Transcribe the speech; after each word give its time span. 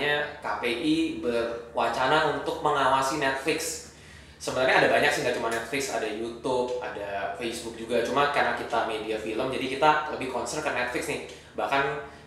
katanya 0.00 0.24
KPI 0.40 1.20
berwacana 1.20 2.32
untuk 2.32 2.64
mengawasi 2.64 3.20
Netflix. 3.20 3.92
Sebenarnya 4.40 4.80
ada 4.80 4.88
banyak 4.88 5.12
sih 5.12 5.20
nggak 5.20 5.36
cuma 5.36 5.52
Netflix, 5.52 5.92
ada 5.92 6.08
YouTube, 6.08 6.80
ada 6.80 7.36
Facebook 7.36 7.76
juga. 7.76 8.00
Cuma 8.00 8.32
karena 8.32 8.56
kita 8.56 8.88
media 8.88 9.20
film, 9.20 9.52
jadi 9.52 9.76
kita 9.76 10.16
lebih 10.16 10.32
concern 10.32 10.64
ke 10.64 10.72
Netflix 10.72 11.04
nih. 11.12 11.28
Bahkan 11.52 11.82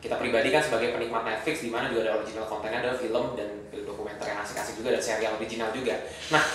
kita 0.06 0.22
pribadi 0.22 0.54
kan 0.54 0.62
sebagai 0.62 0.94
penikmat 0.94 1.26
Netflix, 1.26 1.66
di 1.66 1.74
mana 1.74 1.90
juga 1.90 2.06
ada 2.06 2.22
original 2.22 2.46
kontennya, 2.46 2.86
ada 2.86 2.94
film 2.94 3.34
dan 3.34 3.50
dokumenter 3.74 4.30
yang 4.30 4.46
asik-asik 4.46 4.78
juga, 4.78 4.94
dan 4.94 5.02
serial 5.02 5.34
original 5.42 5.74
juga. 5.74 5.98
Nah, 6.30 6.46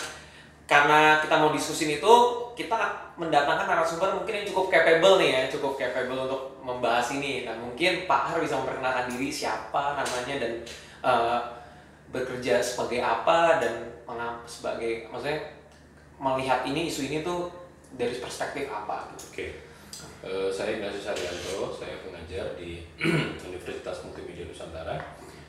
karena 0.71 1.19
kita 1.19 1.35
mau 1.35 1.51
diskusin 1.51 1.99
itu 1.99 2.15
kita 2.55 3.11
mendatangkan 3.19 3.67
narasumber 3.67 4.23
mungkin 4.23 4.45
yang 4.45 4.47
cukup 4.53 4.69
capable 4.69 5.17
nih 5.17 5.31
ya 5.33 5.43
cukup 5.49 5.81
capable 5.81 6.29
untuk 6.29 6.43
membahas 6.61 7.09
ini 7.17 7.49
nah 7.49 7.57
mungkin 7.57 8.05
Pak 8.05 8.23
Har 8.29 8.37
bisa 8.37 8.61
memperkenalkan 8.61 9.09
diri 9.17 9.33
siapa 9.33 9.97
namanya 9.97 10.37
dan 10.37 10.61
uh, 11.09 11.41
bekerja 12.13 12.61
sebagai 12.61 13.01
apa 13.01 13.61
dan 13.61 13.89
sebagai 14.49 15.09
maksudnya 15.13 15.45
melihat 16.17 16.65
ini 16.65 16.89
isu 16.89 17.09
ini 17.09 17.25
tuh 17.25 17.49
dari 17.97 18.17
perspektif 18.21 18.69
apa 18.69 19.13
gitu. 19.17 19.25
Oke. 19.29 19.33
Okay. 19.33 19.51
Uh, 20.21 20.49
saya 20.53 20.77
Ignatius 20.79 21.09
Arianto, 21.09 21.73
saya 21.73 22.05
pengajar 22.05 22.55
di 22.61 22.85
Universitas 23.49 24.05
Multimedia 24.05 24.45
Nusantara 24.45 25.01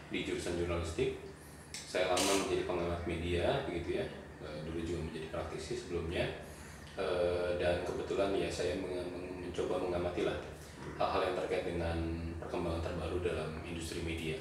di 0.07 0.23
jurusan 0.23 0.55
jurnalistik. 0.55 1.19
Saya 1.69 2.09
lama 2.13 2.45
menjadi 2.45 2.63
pengamat 2.65 3.01
media 3.05 3.65
begitu 3.65 4.01
ya 4.01 4.05
Eh, 4.39 4.59
dulu 4.63 4.79
juga 4.79 4.99
menjadi 5.03 5.27
praktisi 5.35 5.75
sebelumnya 5.75 6.23
uh, 6.95 7.59
dan 7.59 7.83
kebetulan 7.83 8.31
ya 8.39 8.47
saya 8.47 8.79
mencoba 8.79 9.83
mengamati 9.83 10.23
lah 10.23 10.39
hal-hal 10.95 11.21
yang 11.27 11.35
terkait 11.43 11.75
dengan 11.75 11.97
perkembangan 12.39 12.79
terbaru 12.79 13.19
dalam 13.19 13.59
industri 13.67 13.99
media. 13.99 14.39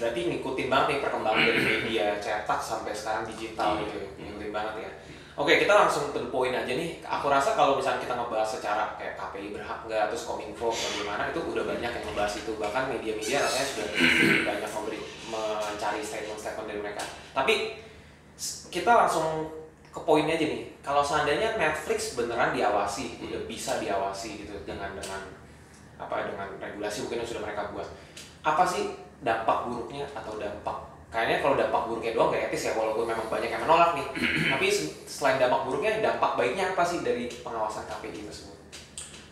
Berarti 0.00 0.20
ngikutin 0.32 0.66
banget 0.72 0.86
nih 0.88 0.98
perkembangan 1.04 1.42
dari 1.44 1.60
media 1.70 2.16
cetak 2.16 2.60
sampai 2.64 2.92
sekarang 2.96 3.28
digital 3.28 3.76
iya. 3.76 3.80
gitu, 3.84 3.96
ya. 4.00 4.08
ngikutin 4.24 4.50
banget 4.50 4.74
ya. 4.80 4.90
Oke, 5.38 5.56
kita 5.56 5.72
langsung 5.72 6.12
to 6.12 6.20
the 6.20 6.28
point 6.28 6.52
aja 6.52 6.68
nih. 6.68 7.00
Aku 7.00 7.32
rasa 7.32 7.56
kalau 7.56 7.80
misalnya 7.80 8.04
kita 8.04 8.12
ngebahas 8.12 8.48
secara 8.48 8.92
kayak 9.00 9.16
KPI 9.16 9.56
berhak 9.56 9.78
nggak, 9.88 10.12
terus 10.12 10.28
Kominfo 10.28 10.68
bagaimana, 10.68 11.32
itu 11.32 11.40
udah 11.40 11.64
banyak 11.64 11.90
yang 11.96 12.04
ngebahas 12.04 12.34
itu. 12.36 12.52
Bahkan 12.60 12.82
media-media 12.92 13.38
rasanya 13.40 13.66
sudah 13.72 13.86
banyak 14.52 14.70
memberi 14.74 15.00
mencari 15.30 16.00
statement-statement 16.04 16.66
dari 16.68 16.80
mereka. 16.82 17.02
Tapi 17.32 17.54
kita 18.68 18.92
langsung 18.92 19.48
ke 19.90 20.00
poinnya 20.06 20.38
aja 20.38 20.46
nih. 20.46 20.62
Kalau 20.84 21.02
seandainya 21.02 21.58
Netflix 21.58 22.14
beneran 22.14 22.54
diawasi, 22.54 23.18
hmm. 23.18 23.26
udah 23.26 23.40
bisa 23.50 23.82
diawasi 23.82 24.46
gitu 24.46 24.54
dengan 24.62 24.94
dengan 24.94 25.24
apa 26.00 26.32
dengan 26.32 26.48
regulasi 26.56 27.04
mungkin 27.04 27.20
yang 27.20 27.28
sudah 27.28 27.42
mereka 27.44 27.72
buat. 27.74 27.88
Apa 28.40 28.64
sih 28.64 28.96
dampak 29.20 29.68
buruknya 29.68 30.08
atau 30.16 30.40
dampak 30.40 30.90
kayaknya 31.10 31.42
kalau 31.42 31.58
dampak 31.58 31.82
buruknya 31.90 32.14
doang 32.14 32.30
gak 32.30 32.48
etis 32.48 32.70
ya 32.70 32.72
walaupun 32.78 33.04
memang 33.04 33.26
banyak 33.26 33.50
yang 33.50 33.62
menolak 33.66 33.98
nih. 33.98 34.06
Tapi 34.54 34.66
selain 35.04 35.42
dampak 35.42 35.66
buruknya, 35.66 35.98
dampak 35.98 36.38
baiknya 36.38 36.70
apa 36.72 36.82
sih 36.86 37.02
dari 37.02 37.26
pengawasan 37.42 37.90
KPI 37.90 38.30
tersebut? 38.30 38.56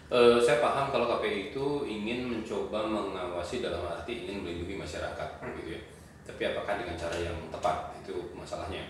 Uh, 0.08 0.40
saya 0.40 0.58
paham 0.58 0.90
kalau 0.90 1.06
KPI 1.06 1.54
itu 1.54 1.84
ingin 1.86 2.26
mencoba 2.26 2.82
mengawasi 2.82 3.60
dalam 3.62 3.84
arti 3.86 4.26
ingin 4.26 4.42
melindungi 4.42 4.74
masyarakat, 4.74 5.28
hmm. 5.38 5.54
gitu 5.62 5.68
ya. 5.78 5.80
Tapi 6.26 6.42
apakah 6.50 6.74
dengan 6.82 6.96
cara 6.98 7.16
yang 7.16 7.36
tepat 7.52 7.94
itu 8.02 8.34
masalahnya? 8.34 8.82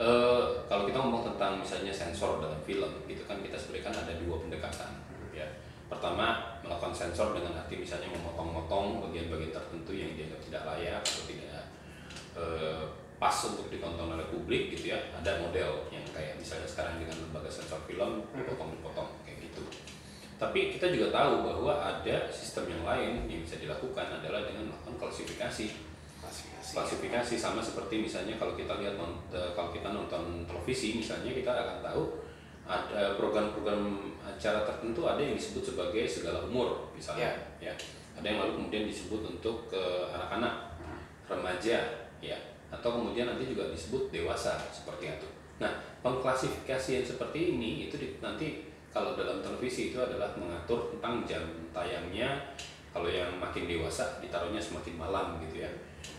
Uh, 0.00 0.64
kalau 0.66 0.88
kita 0.88 0.98
ngomong 0.98 1.22
tentang 1.22 1.60
misalnya 1.60 1.92
sensor 1.92 2.40
dalam 2.40 2.58
film 2.64 3.04
gitu 3.04 3.22
kan 3.28 3.38
kita 3.44 3.54
sebenarnya 3.54 3.92
kan 3.92 3.96
ada 4.02 4.12
dua 4.24 4.40
pendekatan 4.40 4.90
pertama 5.92 6.56
melakukan 6.64 6.96
sensor 6.96 7.36
dengan 7.36 7.60
arti 7.60 7.76
misalnya 7.76 8.08
memotong-motong 8.16 9.04
bagian-bagian 9.08 9.52
tertentu 9.52 9.92
yang 9.92 10.16
dianggap 10.16 10.40
tidak 10.40 10.62
layak 10.64 11.00
atau 11.04 11.22
tidak 11.28 11.62
uh, 12.34 12.84
pas 13.22 13.36
untuk 13.46 13.70
ditonton 13.70 14.18
oleh 14.18 14.26
publik 14.32 14.74
gitu 14.74 14.90
ya. 14.90 14.98
Ada 15.14 15.38
model 15.38 15.86
yang 15.94 16.02
kayak 16.10 16.40
misalnya 16.42 16.66
sekarang 16.66 16.98
dengan 16.98 17.22
lembaga 17.22 17.46
sensor 17.46 17.78
film 17.86 18.26
dipotong-potong 18.34 19.22
kayak 19.22 19.46
gitu. 19.46 19.62
Tapi 20.42 20.74
kita 20.74 20.90
juga 20.90 21.14
tahu 21.14 21.46
bahwa 21.46 21.78
ada 21.78 22.26
sistem 22.34 22.66
yang 22.74 22.82
lain 22.82 23.30
yang 23.30 23.46
bisa 23.46 23.62
dilakukan 23.62 24.18
adalah 24.18 24.42
dengan 24.42 24.74
melakukan 24.74 24.98
klasifikasi. 24.98 25.70
Klasifikasi. 26.72 27.34
Sama 27.38 27.62
seperti 27.62 28.02
misalnya 28.02 28.34
kalau 28.42 28.58
kita 28.58 28.74
lihat 28.82 28.98
eh, 29.30 29.50
kalau 29.54 29.70
kita 29.70 29.94
nonton 29.94 30.42
televisi 30.50 30.98
misalnya 30.98 31.30
kita 31.30 31.46
akan 31.54 31.78
tahu 31.86 32.02
ada 32.62 33.18
program-program 33.18 34.14
acara 34.22 34.62
tertentu 34.62 35.02
ada 35.04 35.18
yang 35.18 35.34
disebut 35.34 35.74
sebagai 35.74 36.06
segala 36.06 36.46
umur 36.46 36.94
misalnya 36.94 37.34
yeah. 37.58 37.72
ya. 37.72 37.74
Ada 38.18 38.26
yang 38.28 38.38
lalu 38.44 38.52
kemudian 38.62 38.84
disebut 38.86 39.20
untuk 39.24 39.66
ke 39.66 39.82
anak-anak 40.14 40.78
remaja 41.26 41.78
ya. 42.22 42.38
Atau 42.72 43.02
kemudian 43.02 43.28
nanti 43.28 43.50
juga 43.50 43.68
disebut 43.68 44.14
dewasa 44.14 44.56
seperti 44.70 45.10
itu. 45.10 45.28
Nah 45.58 45.70
pengklasifikasian 46.00 47.02
seperti 47.02 47.56
ini 47.56 47.90
itu 47.90 47.98
di, 47.98 48.08
nanti 48.22 48.72
kalau 48.92 49.16
dalam 49.16 49.40
televisi 49.40 49.90
itu 49.90 49.98
adalah 49.98 50.36
mengatur 50.36 50.92
tentang 50.92 51.24
jam 51.24 51.42
tayangnya. 51.72 52.52
Kalau 52.92 53.08
yang 53.08 53.40
makin 53.40 53.64
dewasa 53.64 54.20
ditaruhnya 54.20 54.60
semakin 54.60 55.00
malam 55.00 55.40
gitu 55.48 55.64
ya. 55.64 55.70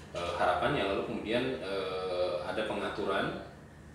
E, 0.09 0.17
harapannya 0.17 0.89
lalu 0.89 1.05
kemudian 1.05 1.61
e, 1.61 1.73
ada 2.41 2.65
pengaturan 2.65 3.29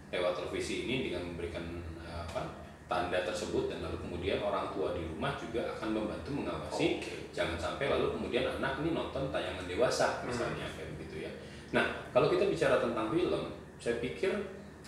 lewat 0.08 0.32
televisi 0.36 0.88
ini 0.88 1.08
dengan 1.08 1.32
memberikan 1.32 1.64
e, 2.00 2.08
apa 2.08 2.40
tanda 2.88 3.20
tersebut 3.20 3.68
dan 3.68 3.84
lalu 3.84 4.00
kemudian 4.00 4.40
orang 4.40 4.72
tua 4.72 4.96
di 4.96 5.04
rumah 5.04 5.36
juga 5.36 5.60
akan 5.76 5.92
membantu 5.92 6.30
mengawasi 6.32 7.04
okay. 7.04 7.28
jangan 7.36 7.60
sampai 7.60 7.92
lalu 7.92 8.16
kemudian 8.16 8.48
anak 8.48 8.80
ini 8.80 8.96
nonton 8.96 9.28
tayangan 9.28 9.68
dewasa 9.68 10.24
misalnya 10.24 10.64
hmm. 10.64 10.74
kayak 10.74 10.88
begitu 10.96 11.16
ya. 11.28 11.30
Nah 11.76 12.08
kalau 12.16 12.32
kita 12.32 12.48
bicara 12.48 12.80
tentang 12.80 13.12
film, 13.12 13.44
saya 13.76 14.00
pikir 14.00 14.32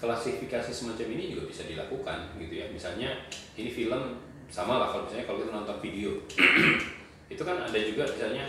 klasifikasi 0.00 0.72
semacam 0.72 1.06
ini 1.12 1.36
juga 1.36 1.44
bisa 1.52 1.68
dilakukan 1.68 2.40
gitu 2.40 2.54
ya. 2.56 2.66
Misalnya 2.72 3.28
ini 3.52 3.68
film 3.68 4.16
sama 4.48 4.80
lah 4.80 4.88
kalau 4.90 5.04
misalnya 5.06 5.28
kalau 5.28 5.38
kita 5.44 5.52
nonton 5.52 5.78
video 5.84 6.10
itu 7.32 7.42
kan 7.46 7.56
ada 7.62 7.78
juga 7.78 8.02
misalnya 8.08 8.48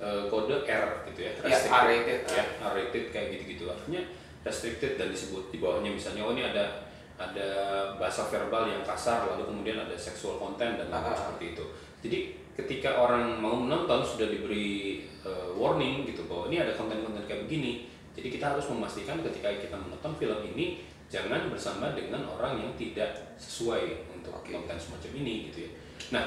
uh, 0.00 0.24
kode 0.32 0.64
R 0.64 0.86
gitu 1.12 1.20
ya, 1.28 1.32
ya 1.44 1.58
restricted, 1.60 2.20
ya, 2.32 2.44
R 2.64 2.72
rated 2.72 3.04
kayak 3.12 3.26
gitu-gitu 3.36 3.68
artinya 3.68 4.00
restricted 4.42 4.98
dan 4.98 5.08
disebut 5.10 5.50
di 5.54 5.58
bawahnya 5.62 5.90
misalnya 5.94 6.22
oh 6.26 6.34
ini 6.34 6.42
ada 6.42 6.86
ada 7.18 7.48
bahasa 7.96 8.26
verbal 8.26 8.66
yang 8.66 8.82
kasar 8.82 9.30
lalu 9.30 9.46
kemudian 9.46 9.78
ada 9.78 9.94
seksual 9.94 10.42
konten 10.42 10.74
dan 10.74 10.90
lain-lain 10.90 11.14
seperti 11.14 11.44
itu 11.54 11.64
jadi 12.02 12.18
ketika 12.52 12.98
orang 12.98 13.38
mau 13.38 13.56
menonton 13.56 14.04
sudah 14.04 14.28
diberi 14.28 15.06
uh, 15.24 15.54
warning 15.54 16.04
gitu 16.04 16.26
bahwa 16.28 16.50
ini 16.52 16.60
ada 16.60 16.74
konten-konten 16.74 17.24
kayak 17.24 17.46
begini 17.46 17.88
jadi 18.12 18.28
kita 18.28 18.44
harus 18.56 18.68
memastikan 18.68 19.22
ketika 19.24 19.48
kita 19.56 19.76
menonton 19.78 20.12
film 20.18 20.40
ini 20.52 20.84
jangan 21.08 21.48
bersama 21.48 21.94
dengan 21.96 22.26
orang 22.28 22.60
yang 22.60 22.72
tidak 22.76 23.36
sesuai 23.38 24.10
untuk 24.12 24.42
okay. 24.42 24.58
konten 24.58 24.76
semacam 24.76 25.10
ini 25.22 25.34
gitu 25.48 25.58
ya 25.64 25.70
nah 26.12 26.24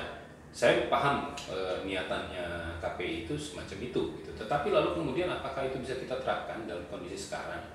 saya 0.55 0.87
paham 0.87 1.35
e, 1.51 1.83
niatannya 1.83 2.79
KPI 2.79 3.27
itu 3.27 3.35
semacam 3.35 3.91
itu 3.91 4.01
gitu. 4.23 4.31
Tetapi 4.39 4.71
lalu 4.71 4.95
kemudian 4.95 5.27
apakah 5.27 5.67
itu 5.67 5.83
bisa 5.83 5.99
kita 5.99 6.15
terapkan 6.23 6.63
dalam 6.63 6.87
kondisi 6.87 7.27
sekarang? 7.27 7.74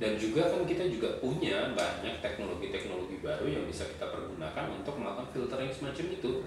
Dan 0.00 0.16
juga 0.16 0.48
kan 0.48 0.64
kita 0.64 0.88
juga 0.88 1.20
punya 1.20 1.76
banyak 1.76 2.24
teknologi-teknologi 2.24 3.20
baru 3.20 3.44
yang 3.44 3.68
bisa 3.68 3.84
kita 3.84 4.08
pergunakan 4.08 4.72
untuk 4.72 4.96
melakukan 4.96 5.28
filtering 5.28 5.68
semacam 5.68 6.06
itu. 6.16 6.40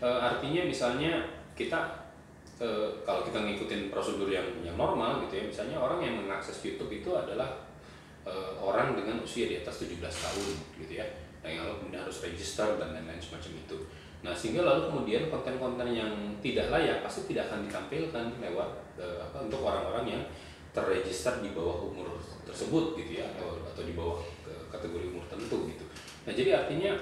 E, 0.00 0.08
artinya 0.08 0.64
misalnya 0.64 1.20
kita 1.52 2.08
e, 2.56 2.68
kalau 3.04 3.28
kita 3.28 3.44
ngikutin 3.44 3.92
prosedur 3.92 4.32
yang 4.32 4.48
yang 4.64 4.80
normal 4.80 5.20
gitu 5.28 5.36
ya, 5.36 5.44
misalnya 5.52 5.76
orang 5.76 6.00
yang 6.00 6.16
mengakses 6.16 6.64
YouTube 6.64 6.88
itu 6.88 7.12
adalah 7.12 7.60
e, 8.24 8.32
orang 8.56 8.96
dengan 8.96 9.20
usia 9.20 9.44
di 9.52 9.60
atas 9.60 9.84
17 9.84 10.00
tahun 10.00 10.52
gitu 10.80 10.92
ya. 10.96 11.04
Nah, 11.44 11.48
yang 11.52 11.68
lalu 11.68 11.84
kemudian 11.84 12.08
harus 12.08 12.24
register 12.24 12.80
dan 12.80 12.96
lain-lain 12.96 13.20
semacam 13.20 13.52
itu. 13.52 13.78
Nah 14.18 14.34
sehingga 14.34 14.66
lalu 14.66 14.90
kemudian 14.90 15.30
konten-konten 15.30 15.94
yang 15.94 16.10
tidak 16.42 16.74
layak 16.74 17.06
pasti 17.06 17.30
tidak 17.30 17.46
akan 17.50 17.70
ditampilkan 17.70 18.24
lewat 18.42 18.70
uh, 18.98 19.18
apa 19.22 19.46
untuk 19.46 19.62
orang-orang 19.62 20.18
yang 20.18 20.22
terregister 20.78 21.42
di 21.42 21.50
bawah 21.50 21.90
umur 21.90 22.22
tersebut 22.46 22.94
gitu 22.94 23.18
ya 23.18 23.26
atau, 23.34 23.66
atau 23.66 23.82
di 23.82 23.98
bawah 23.98 24.22
kategori 24.70 25.10
umur 25.10 25.24
tertentu 25.26 25.66
gitu. 25.66 25.84
Nah 26.28 26.32
jadi 26.36 26.50
artinya 26.64 26.92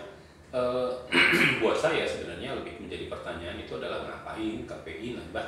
uh, 0.55 0.91
buat 1.61 1.77
saya 1.77 2.09
sebenarnya 2.09 2.57
lebih 2.57 2.81
menjadi 2.81 3.13
pertanyaan 3.13 3.61
itu 3.61 3.77
adalah 3.77 4.07
ngapain 4.09 4.65
KPI 4.65 5.19
nambah 5.19 5.47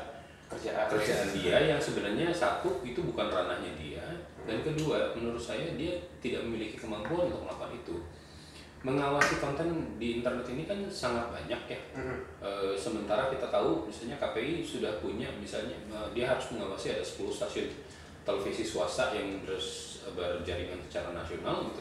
kerjaan 0.49 0.89
kerjaan 0.89 1.29
dia 1.37 1.57
yang 1.61 1.81
sebenarnya 1.81 2.33
satu 2.33 2.81
itu 2.81 3.05
bukan 3.05 3.29
ranahnya 3.29 3.69
dia 3.77 4.05
dan 4.49 4.65
kedua 4.65 5.13
menurut 5.13 5.41
saya 5.41 5.77
dia 5.77 6.01
tidak 6.25 6.49
memiliki 6.49 6.81
kemampuan 6.81 7.29
untuk 7.29 7.45
melakukan 7.45 7.77
itu 7.77 7.97
mengawasi 8.79 9.43
konten 9.43 9.99
di 9.99 10.23
internet 10.23 10.47
ini 10.55 10.63
kan 10.63 10.79
sangat 10.87 11.35
banyak 11.35 11.61
ya. 11.67 11.81
Mhm. 11.99 12.17
E, 12.39 12.51
sementara 12.79 13.27
kita 13.27 13.51
tahu 13.51 13.91
misalnya 13.91 14.23
KPI 14.23 14.63
sudah 14.63 15.03
punya 15.03 15.27
misalnya 15.35 15.75
e, 15.91 15.99
dia 16.15 16.31
harus 16.31 16.55
mengawasi 16.55 16.95
ada 16.95 17.03
10 17.03 17.27
stasiun 17.27 17.69
televisi 18.29 18.61
swasta 18.61 19.17
yang 19.17 19.41
terus 19.41 19.99
berjaringan 20.13 20.77
secara 20.85 21.17
nasional 21.17 21.65
gitu. 21.73 21.81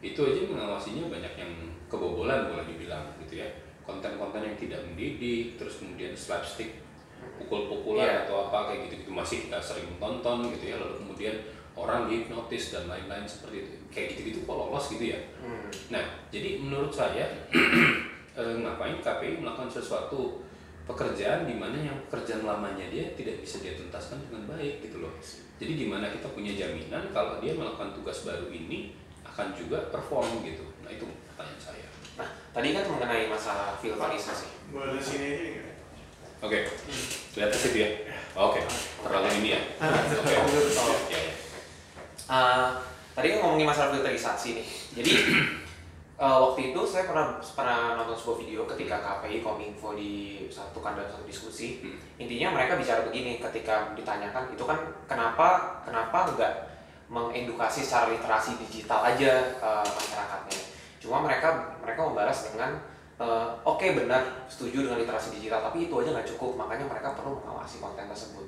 Itu 0.00 0.20
aja 0.30 0.42
mengawasinya 0.46 1.10
banyak 1.10 1.34
yang 1.34 1.52
kebobolan 1.90 2.46
boleh 2.46 2.62
dibilang 2.62 3.10
gitu 3.26 3.42
ya. 3.42 3.48
Konten-konten 3.82 4.46
yang 4.46 4.54
tidak 4.54 4.86
mendidik, 4.86 5.58
terus 5.58 5.82
kemudian 5.82 6.14
slapstick, 6.14 6.78
pukul-pukulan 7.42 8.06
Iya. 8.06 8.18
atau 8.24 8.46
apa 8.46 8.70
kayak 8.70 8.86
gitu-gitu 8.86 9.10
masih 9.10 9.50
kita 9.50 9.58
sering 9.58 9.90
tonton 9.98 10.46
gitu 10.54 10.70
ya. 10.70 10.76
Lalu 10.78 10.94
kemudian 11.02 11.34
orang 11.74 12.06
dihipnotis 12.06 12.70
dan 12.70 12.86
lain-lain 12.86 13.26
seperti 13.26 13.66
itu. 13.66 13.70
Kayak 13.90 14.06
gitu-gitu 14.14 14.38
kok 14.46 14.56
lolos 14.56 14.86
gitu 14.94 15.10
ya. 15.10 15.18
Hmm. 15.42 15.66
Nah, 15.90 16.04
jadi 16.30 16.62
menurut 16.62 16.94
saya 16.94 17.26
eh, 18.38 18.54
ngapain 18.62 19.02
KPI 19.02 19.42
melakukan 19.42 19.66
sesuatu 19.66 20.46
pekerjaan 20.90 21.46
di 21.46 21.54
mana 21.54 21.78
yang 21.78 21.96
pekerjaan 22.10 22.42
lamanya 22.42 22.90
dia 22.90 23.14
tidak 23.14 23.40
bisa 23.40 23.62
dia 23.62 23.78
tuntaskan 23.78 24.18
dengan 24.26 24.50
baik 24.50 24.82
gitu 24.82 25.02
loh. 25.02 25.14
Jadi 25.60 25.72
gimana 25.76 26.08
kita 26.10 26.28
punya 26.32 26.56
jaminan 26.56 27.12
kalau 27.12 27.38
dia 27.38 27.52
melakukan 27.54 27.92
tugas 27.94 28.24
baru 28.24 28.48
ini 28.48 28.96
akan 29.22 29.54
juga 29.54 29.92
perform 29.92 30.42
gitu. 30.42 30.64
Nah, 30.82 30.90
itu 30.90 31.04
pertanyaan 31.32 31.60
saya. 31.60 31.86
Nah, 32.16 32.28
tadi 32.52 32.72
kan 32.72 32.84
mengenai 32.88 33.28
masalah 33.28 33.76
filterisasi. 33.78 34.48
Boleh 34.72 35.00
sini 35.00 35.26
aja? 35.36 35.62
Oke. 36.40 36.58
Lihat 37.36 37.50
ke 37.52 37.58
situ 37.60 37.78
ya. 37.84 37.90
Oke. 38.34 38.64
Terlalu 39.04 39.28
ini 39.44 39.48
ya. 39.54 39.60
Oke. 39.84 41.12
Ya, 41.12 41.20
ya. 41.20 41.34
Uh, 42.30 42.68
tadi 43.12 43.26
kan 43.36 43.38
ngomongin 43.44 43.68
masalah 43.68 43.92
filterisasi 43.92 44.48
nih. 44.56 44.66
Jadi 44.96 45.12
uh, 46.20 46.38
waktu 46.52 46.70
itu 46.70 46.80
saya 46.84 47.08
pernah 47.08 47.40
pernah 47.40 47.96
nonton 47.96 48.12
sebuah 48.12 48.36
video 48.44 48.60
ketika 48.68 49.00
KPI 49.00 49.40
Kominfo 49.40 49.96
disatukan 49.96 51.00
dalam 51.00 51.08
satu 51.08 51.24
diskusi. 51.24 51.80
Hmm. 51.80 51.96
Intinya 52.20 52.60
mereka 52.60 52.76
bicara 52.76 53.08
begini 53.08 53.40
ketika 53.40 53.96
ditanyakan 53.96 54.52
itu 54.52 54.62
kan 54.68 54.78
kenapa 55.08 55.80
kenapa 55.88 56.36
nggak 56.36 56.54
mengedukasi 57.10 57.82
secara 57.82 58.12
literasi 58.12 58.60
digital 58.60 59.02
aja 59.02 59.56
uh, 59.58 59.82
masyarakatnya. 59.82 60.60
Cuma 61.00 61.24
mereka 61.24 61.74
mereka 61.80 62.00
membalas 62.06 62.52
dengan 62.52 62.76
uh, 63.16 63.56
oke 63.64 63.82
benar 63.96 64.46
setuju 64.46 64.86
dengan 64.86 65.00
literasi 65.00 65.40
digital 65.40 65.64
tapi 65.64 65.88
itu 65.88 65.94
aja 66.04 66.14
nggak 66.14 66.28
cukup 66.36 66.60
makanya 66.60 66.86
mereka 66.86 67.16
perlu 67.16 67.40
mengawasi 67.40 67.80
konten 67.80 68.06
tersebut. 68.06 68.46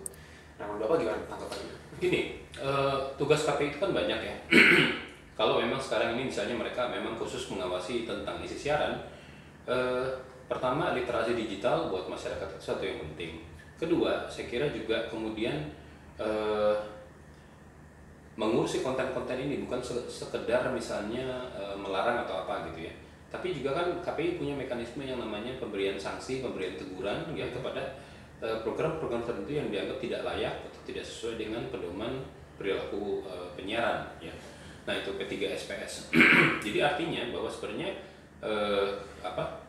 Nah, 0.61 0.69
menurut 0.69 0.87
Bapak 0.87 0.97
gimana 1.03 1.19
tanggapannya? 1.27 1.75
Gini, 1.99 2.39
eh, 2.55 2.97
tugas 3.19 3.43
KPI 3.43 3.75
itu 3.75 3.79
kan 3.83 3.91
banyak 3.91 4.21
ya. 4.21 4.37
Kalau 5.33 5.57
memang 5.57 5.81
sekarang 5.81 6.15
ini 6.15 6.29
misalnya 6.29 6.53
mereka 6.53 6.93
memang 6.93 7.17
khusus 7.17 7.49
mengawasi 7.49 8.05
tentang 8.05 8.37
isi 8.45 8.69
siaran, 8.69 9.01
eh, 9.65 10.07
pertama 10.45 10.93
literasi 10.93 11.33
digital 11.33 11.89
buat 11.89 12.05
masyarakat 12.05 12.45
itu 12.53 12.61
satu 12.61 12.85
yang 12.85 13.01
penting. 13.01 13.41
Kedua, 13.81 14.29
saya 14.29 14.47
kira 14.47 14.69
juga 14.69 15.09
kemudian 15.09 15.73
eh, 16.21 16.77
mengurusi 18.37 18.81
konten-konten 18.81 19.37
ini 19.37 19.65
bukan 19.65 19.81
se- 19.81 20.09
sekedar 20.09 20.69
misalnya 20.73 21.49
eh, 21.57 21.77
melarang 21.77 22.29
atau 22.29 22.45
apa 22.45 22.69
gitu 22.73 22.89
ya. 22.89 22.95
Tapi 23.33 23.57
juga 23.57 23.73
kan 23.73 23.89
KPI 24.05 24.37
punya 24.37 24.53
mekanisme 24.53 25.01
yang 25.01 25.17
namanya 25.17 25.57
pemberian 25.57 25.97
sanksi, 25.97 26.45
pemberian 26.45 26.77
teguran 26.77 27.33
ya 27.33 27.49
kepada 27.49 27.81
eh, 28.45 28.61
program-program 28.61 29.25
tertentu 29.25 29.53
yang 29.57 29.73
dianggap 29.73 29.97
tidak 29.97 30.21
layak 30.29 30.55
atau 30.69 30.81
tidak 30.85 31.05
sesuai 31.09 31.41
dengan 31.41 31.65
pedoman 31.73 32.21
perilaku 32.61 33.25
eh, 33.25 33.49
penyiaran 33.57 34.05
ya. 34.21 34.33
Nah, 34.83 34.95
itu 34.99 35.11
P3 35.15 35.35
SPS. 35.55 36.11
Jadi 36.65 36.79
artinya 36.83 37.23
bahwa 37.31 37.49
sebenarnya 37.51 37.91
eh, 38.43 38.89
apa? 39.23 39.63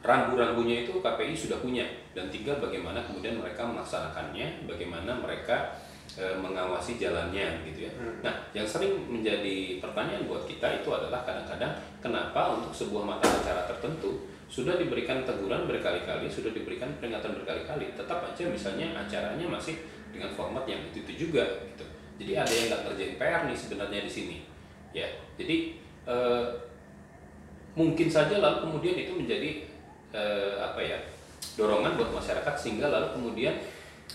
rambu-rambunya 0.00 0.88
itu 0.88 0.96
KPI 0.96 1.36
sudah 1.36 1.60
punya 1.60 1.84
dan 2.16 2.32
tinggal 2.32 2.56
bagaimana 2.56 3.04
kemudian 3.04 3.36
mereka 3.36 3.68
melaksanakannya, 3.68 4.64
bagaimana 4.64 5.12
mereka 5.12 5.76
eh, 6.16 6.32
mengawasi 6.40 6.96
jalannya 6.96 7.60
gitu 7.68 7.84
ya. 7.84 7.92
Hmm. 8.00 8.24
Nah, 8.24 8.34
yang 8.56 8.64
sering 8.64 8.96
menjadi 9.12 9.76
pertanyaan 9.76 10.24
buat 10.24 10.48
kita 10.48 10.80
itu 10.80 10.88
adalah 10.88 11.20
kadang-kadang 11.28 11.76
kenapa 12.00 12.56
untuk 12.56 12.72
sebuah 12.72 13.04
mata 13.04 13.28
acara 13.28 13.68
tertentu 13.68 14.24
sudah 14.50 14.80
diberikan 14.80 15.22
teguran 15.22 15.68
berkali-kali, 15.68 16.26
sudah 16.26 16.50
diberikan 16.50 16.90
peringatan 16.98 17.38
berkali-kali, 17.38 17.94
tetap 17.94 18.18
aja 18.24 18.44
misalnya 18.50 18.90
acaranya 18.98 19.46
masih 19.46 19.78
dengan 20.10 20.32
format 20.34 20.66
yang 20.66 20.82
itu 20.90 21.06
itu 21.06 21.28
juga 21.28 21.44
gitu. 21.70 21.86
Jadi 22.20 22.32
ada 22.36 22.52
yang 22.52 22.66
nggak 22.68 22.82
ngerjain 22.84 23.14
PR 23.16 23.42
nih 23.48 23.56
sebenarnya 23.56 24.00
di 24.04 24.12
sini, 24.12 24.36
ya. 24.92 25.08
Jadi 25.40 25.80
eh, 26.04 26.46
mungkin 27.72 28.08
saja 28.12 28.36
lalu 28.36 28.68
kemudian 28.68 28.96
itu 29.00 29.12
menjadi 29.16 29.50
eh, 30.12 30.54
apa 30.60 30.80
ya 30.84 31.00
dorongan 31.56 31.96
buat 31.96 32.12
masyarakat 32.12 32.54
sehingga 32.60 32.92
lalu 32.92 33.08
kemudian 33.16 33.56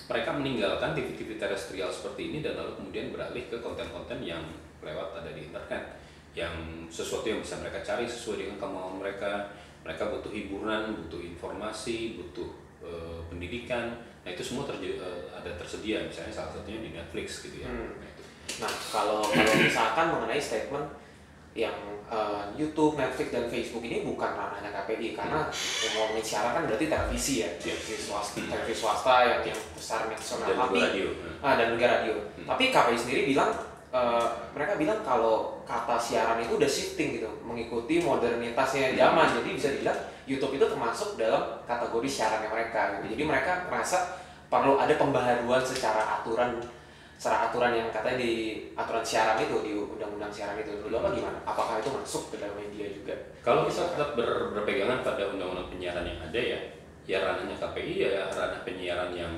mereka 0.06 0.30
meninggalkan 0.38 0.94
TV-TV 0.94 1.42
terestrial 1.42 1.90
seperti 1.90 2.30
ini 2.30 2.46
dan 2.46 2.62
lalu 2.62 2.78
kemudian 2.78 3.10
beralih 3.10 3.50
ke 3.50 3.58
konten-konten 3.58 4.22
yang 4.22 4.44
lewat 4.86 5.26
ada 5.26 5.34
di 5.34 5.50
internet. 5.50 5.98
Yang 6.38 6.54
sesuatu 6.94 7.26
yang 7.26 7.42
bisa 7.42 7.58
mereka 7.58 7.82
cari 7.82 8.06
sesuai 8.06 8.46
dengan 8.46 8.58
kemauan 8.62 9.02
mereka. 9.02 9.50
Mereka 9.82 10.14
butuh 10.14 10.34
hiburan 10.34 10.98
butuh 10.98 11.22
informasi 11.22 12.22
butuh 12.22 12.50
eh, 12.86 13.20
pendidikan 13.34 13.98
nah 14.26 14.34
itu 14.34 14.42
semua 14.42 14.66
terje- 14.66 14.98
eh, 14.98 15.22
ada 15.30 15.54
tersedia 15.54 16.02
misalnya 16.02 16.34
salah 16.34 16.52
satunya 16.52 16.82
di 16.82 16.90
Netflix 16.92 17.46
gitu 17.46 17.62
ya 17.62 17.70
Hmm. 17.70 17.94
Nah, 17.94 18.10
itu. 18.10 18.24
Nah, 18.58 18.72
kalau 18.90 19.20
kalau 19.22 19.54
misalkan 19.56 20.06
mengenai 20.12 20.38
statement 20.40 20.88
yang 21.54 21.78
eh, 22.06 22.44
YouTube, 22.54 22.94
Netflix 22.96 23.30
dan 23.30 23.46
Facebook 23.48 23.82
ini 23.82 24.02
bukan 24.02 24.28
ranahnya 24.30 24.70
KPI 24.72 25.14
karena 25.14 25.50
yang 25.82 25.92
ngomongin 25.96 26.22
siaran 26.22 26.54
kan 26.54 26.64
berarti 26.66 26.86
televisi 26.86 27.42
ya, 27.42 27.50
Iya. 27.56 27.74
televisi 27.74 27.96
swasta, 28.04 28.38
televisi 28.40 28.76
swasta 28.76 29.14
yang 29.24 29.42
yang 29.44 29.62
besar 29.72 30.06
nasional. 30.06 30.46
dan 30.46 30.58
Tapi 30.60 30.78
radio 30.80 31.08
ah, 31.40 31.54
dan 31.56 31.68
juga 31.72 31.86
radio. 31.92 32.14
Hmm. 32.36 32.46
Tapi 32.46 32.64
KPI 32.70 32.98
sendiri 33.00 33.22
bilang 33.28 33.50
eh, 33.90 34.26
mereka 34.52 34.74
bilang 34.76 35.00
kalau 35.02 35.36
kata 35.64 35.96
siaran 35.98 36.38
itu 36.38 36.54
udah 36.54 36.68
shifting 36.68 37.18
gitu, 37.18 37.30
mengikuti 37.42 37.98
modernitasnya 38.00 38.94
zaman. 38.94 39.28
Jadi 39.32 39.50
bisa 39.52 39.68
dibilang 39.72 39.98
YouTube 40.26 40.54
itu 40.54 40.66
termasuk 40.68 41.16
dalam 41.16 41.42
kategori 41.64 42.10
siarannya 42.12 42.50
mereka. 42.52 42.82
Gitu. 42.96 43.18
Jadi 43.18 43.24
mereka 43.26 43.52
merasa 43.66 43.98
perlu 44.56 44.80
ada 44.80 44.96
pembaharuan 44.96 45.60
secara 45.60 46.22
aturan 46.22 46.64
secara 47.16 47.48
aturan 47.52 47.72
yang 47.76 47.88
katanya 47.92 48.20
di 48.24 48.32
aturan 48.76 49.04
siaran 49.04 49.40
itu 49.40 49.56
di 49.64 49.72
undang-undang 49.76 50.32
siaran 50.32 50.60
itu 50.60 50.80
dulu 50.84 51.00
apa 51.00 51.16
gimana? 51.16 51.40
Apakah 51.48 51.80
itu 51.80 51.92
masuk 51.92 52.32
ke 52.32 52.44
dalam 52.44 52.56
media 52.60 52.92
juga? 52.92 53.16
Kalau 53.40 53.68
kita 53.68 53.96
tetap 53.96 54.20
ber- 54.20 54.52
berpegangan 54.52 55.00
pada 55.04 55.24
undang-undang 55.32 55.68
penyiaran 55.72 56.04
yang 56.04 56.20
ada 56.20 56.40
ya, 56.40 56.60
ya 57.08 57.18
ranahnya 57.24 57.56
KPI 57.56 57.94
ya 58.04 58.28
ranah 58.32 58.62
penyiaran 58.68 59.12
yang 59.16 59.32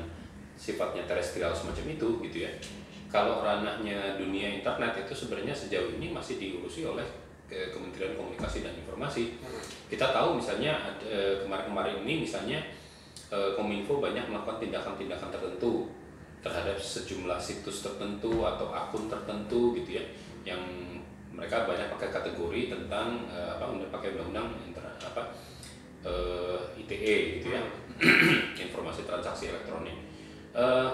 sifatnya 0.57 1.05
terestrial 1.05 1.53
semacam 1.53 1.85
itu 1.93 2.07
gitu 2.29 2.37
ya. 2.49 2.51
Kalau 3.13 3.45
ranahnya 3.45 4.17
dunia 4.17 4.57
internet 4.57 5.05
itu 5.05 5.13
sebenarnya 5.13 5.53
sejauh 5.53 5.93
ini 6.01 6.09
masih 6.09 6.41
diurusi 6.41 6.81
oleh 6.81 7.05
ke- 7.45 7.69
Kementerian 7.71 8.17
Komunikasi 8.17 8.65
dan 8.65 8.73
Informasi. 8.73 9.37
Kita 9.87 10.11
tahu 10.11 10.41
misalnya 10.41 10.97
kemarin-kemarin 11.45 12.03
ini 12.03 12.25
misalnya 12.25 12.59
Kominfo 13.27 13.99
banyak 13.99 14.31
melakukan 14.31 14.63
tindakan-tindakan 14.63 15.27
tertentu 15.27 15.91
terhadap 16.39 16.79
sejumlah 16.79 17.35
situs 17.41 17.83
tertentu 17.83 18.45
atau 18.47 18.71
akun 18.71 19.11
tertentu 19.11 19.75
gitu 19.75 19.99
ya 19.99 20.03
yang 20.47 20.61
mereka 21.35 21.67
banyak 21.67 21.91
pakai 21.91 22.09
kategori 22.09 22.61
tentang 22.71 23.27
eh, 23.27 23.51
apa 23.59 23.75
pakai 23.91 24.15
undang-undang 24.15 24.55
apa 25.03 25.35
eh, 26.07 26.81
ITE 26.81 27.41
gitu 27.41 27.47
ya 27.53 27.61
informasi 28.65 29.03
transaksi 29.03 29.51
elektronik. 29.51 29.97
Eh, 30.53 30.89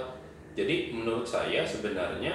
jadi 0.53 0.91
menurut 0.91 1.27
saya 1.27 1.63
sebenarnya 1.63 2.33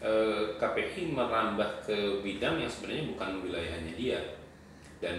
eh, 0.00 0.56
KPI 0.56 1.12
merambah 1.12 1.84
ke 1.84 2.22
bidang 2.22 2.60
yang 2.60 2.70
sebenarnya 2.70 3.10
bukan 3.12 3.30
wilayahnya 3.44 3.92
dia. 3.98 4.20
Dan 5.02 5.18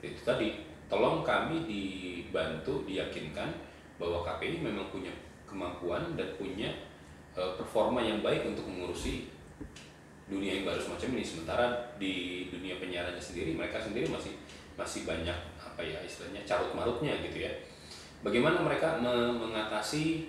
itu 0.00 0.22
tadi 0.22 0.67
tolong 0.88 1.20
kami 1.22 1.68
dibantu 1.68 2.84
diyakinkan 2.84 3.52
bahwa 4.00 4.24
KPI 4.24 4.64
memang 4.64 4.88
punya 4.88 5.12
kemampuan 5.44 6.16
dan 6.16 6.32
punya 6.36 6.68
eh, 7.36 7.52
performa 7.56 8.00
yang 8.00 8.20
baik 8.20 8.44
untuk 8.48 8.64
mengurusi 8.64 9.28
dunia 10.28 10.60
yang 10.60 10.64
baru 10.68 10.80
semacam 10.80 11.08
ini. 11.16 11.24
Sementara 11.24 11.64
di 11.96 12.12
dunia 12.52 12.76
penyiarannya 12.76 13.20
sendiri 13.20 13.56
mereka 13.56 13.80
sendiri 13.80 14.08
masih 14.08 14.36
masih 14.76 15.08
banyak 15.08 15.34
apa 15.58 15.80
ya 15.82 15.98
istilahnya 16.04 16.44
carut 16.44 16.72
marutnya 16.76 17.16
gitu 17.24 17.44
ya. 17.44 17.52
Bagaimana 18.22 18.60
mereka 18.60 18.98
me- 18.98 19.34
mengatasi 19.34 20.28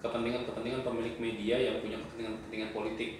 kepentingan-kepentingan 0.00 0.80
pemilik 0.84 1.16
media 1.20 1.56
yang 1.60 1.76
punya 1.84 1.96
kepentingan-kepentingan 2.00 2.70
politik? 2.72 3.10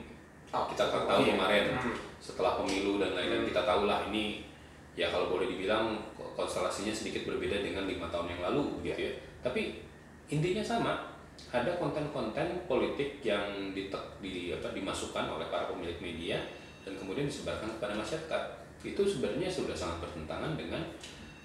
Oh, 0.51 0.67
kita 0.67 0.83
kan 0.91 1.07
tahu 1.07 1.23
iya. 1.23 1.39
kemarin 1.39 1.65
Hmm. 1.79 1.95
setelah 2.19 2.59
pemilu 2.59 2.99
dan 2.99 3.15
lain-lain 3.15 3.47
kita 3.47 3.63
tahulah 3.63 4.11
ini 4.11 4.50
ya 4.99 5.07
kalau 5.11 5.31
boleh 5.31 5.47
dibilang 5.47 5.99
ko- 6.19 6.33
konstelasinya 6.35 6.91
sedikit 6.91 7.27
berbeda 7.27 7.63
dengan 7.63 7.87
lima 7.87 8.11
tahun 8.11 8.37
yang 8.37 8.41
lalu 8.51 8.83
gitu 8.87 9.11
ya 9.11 9.13
tapi 9.41 9.83
intinya 10.31 10.63
sama 10.63 11.11
ada 11.49 11.73
konten-konten 11.81 12.69
politik 12.69 13.25
yang 13.25 13.73
ditek, 13.73 14.21
di 14.21 14.53
apa 14.53 14.77
dimasukkan 14.77 15.25
oleh 15.27 15.49
para 15.49 15.73
pemilik 15.73 15.97
media 15.99 16.37
dan 16.85 16.95
kemudian 17.01 17.27
disebarkan 17.27 17.81
kepada 17.81 17.97
masyarakat 17.97 18.43
itu 18.85 19.03
sebenarnya 19.05 19.49
sudah 19.49 19.77
sangat 19.77 20.05
bertentangan 20.05 20.57
dengan 20.57 20.81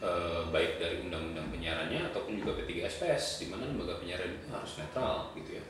eh, 0.03 0.43
baik 0.51 0.77
dari 0.77 0.99
undang-undang 0.99 1.47
penyiarannya 1.51 2.11
ataupun 2.11 2.39
juga 2.39 2.59
P3SPS 2.63 3.43
di 3.43 3.45
mana 3.51 3.67
lembaga 3.71 3.99
penyiaran 3.99 4.35
itu 4.35 4.47
harus 4.51 4.71
netral 4.79 5.31
gitu 5.35 5.57
ya. 5.59 5.63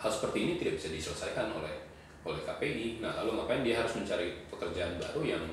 Hal 0.00 0.10
seperti 0.10 0.38
ini 0.48 0.52
tidak 0.58 0.80
bisa 0.80 0.88
diselesaikan 0.90 1.54
oleh 1.54 1.74
oleh 2.20 2.40
KPI. 2.44 3.00
Nah, 3.00 3.16
lalu 3.20 3.40
ngapain 3.40 3.64
dia 3.64 3.80
harus 3.80 3.96
mencari 3.96 4.44
pekerjaan 4.52 5.00
baru 5.00 5.22
yang 5.24 5.44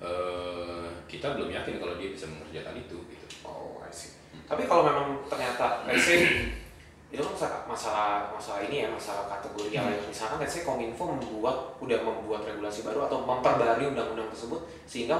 eh, 0.00 0.86
kita 1.04 1.36
belum 1.36 1.52
yakin 1.52 1.76
kalau 1.76 1.94
dia 2.00 2.10
bisa 2.12 2.26
mengerjakan 2.26 2.74
itu 2.80 2.96
gitu. 3.08 3.26
Oh, 3.44 3.80
I 3.84 3.92
see. 3.92 4.16
Tapi 4.48 4.66
kalau 4.66 4.82
memang 4.88 5.20
ternyata, 5.28 5.84
let's 5.86 6.08
say, 6.08 6.50
itu 7.12 7.20
kan 7.20 7.34
masalah, 7.34 7.60
masalah 7.66 8.10
masalah 8.32 8.60
ini 8.66 8.86
ya, 8.86 8.88
masalah 8.90 9.28
kategori 9.28 9.70
yang 9.74 9.84
lain. 9.86 10.00
Misalkan 10.08 10.38
let's 10.40 10.54
say 10.56 10.62
Kominfo 10.64 11.04
membuat, 11.06 11.76
udah 11.78 11.98
membuat 12.00 12.46
regulasi 12.48 12.82
baru 12.82 13.06
atau 13.06 13.22
memperbarui 13.22 13.92
undang-undang 13.92 14.30
tersebut 14.32 14.62
sehingga 14.88 15.18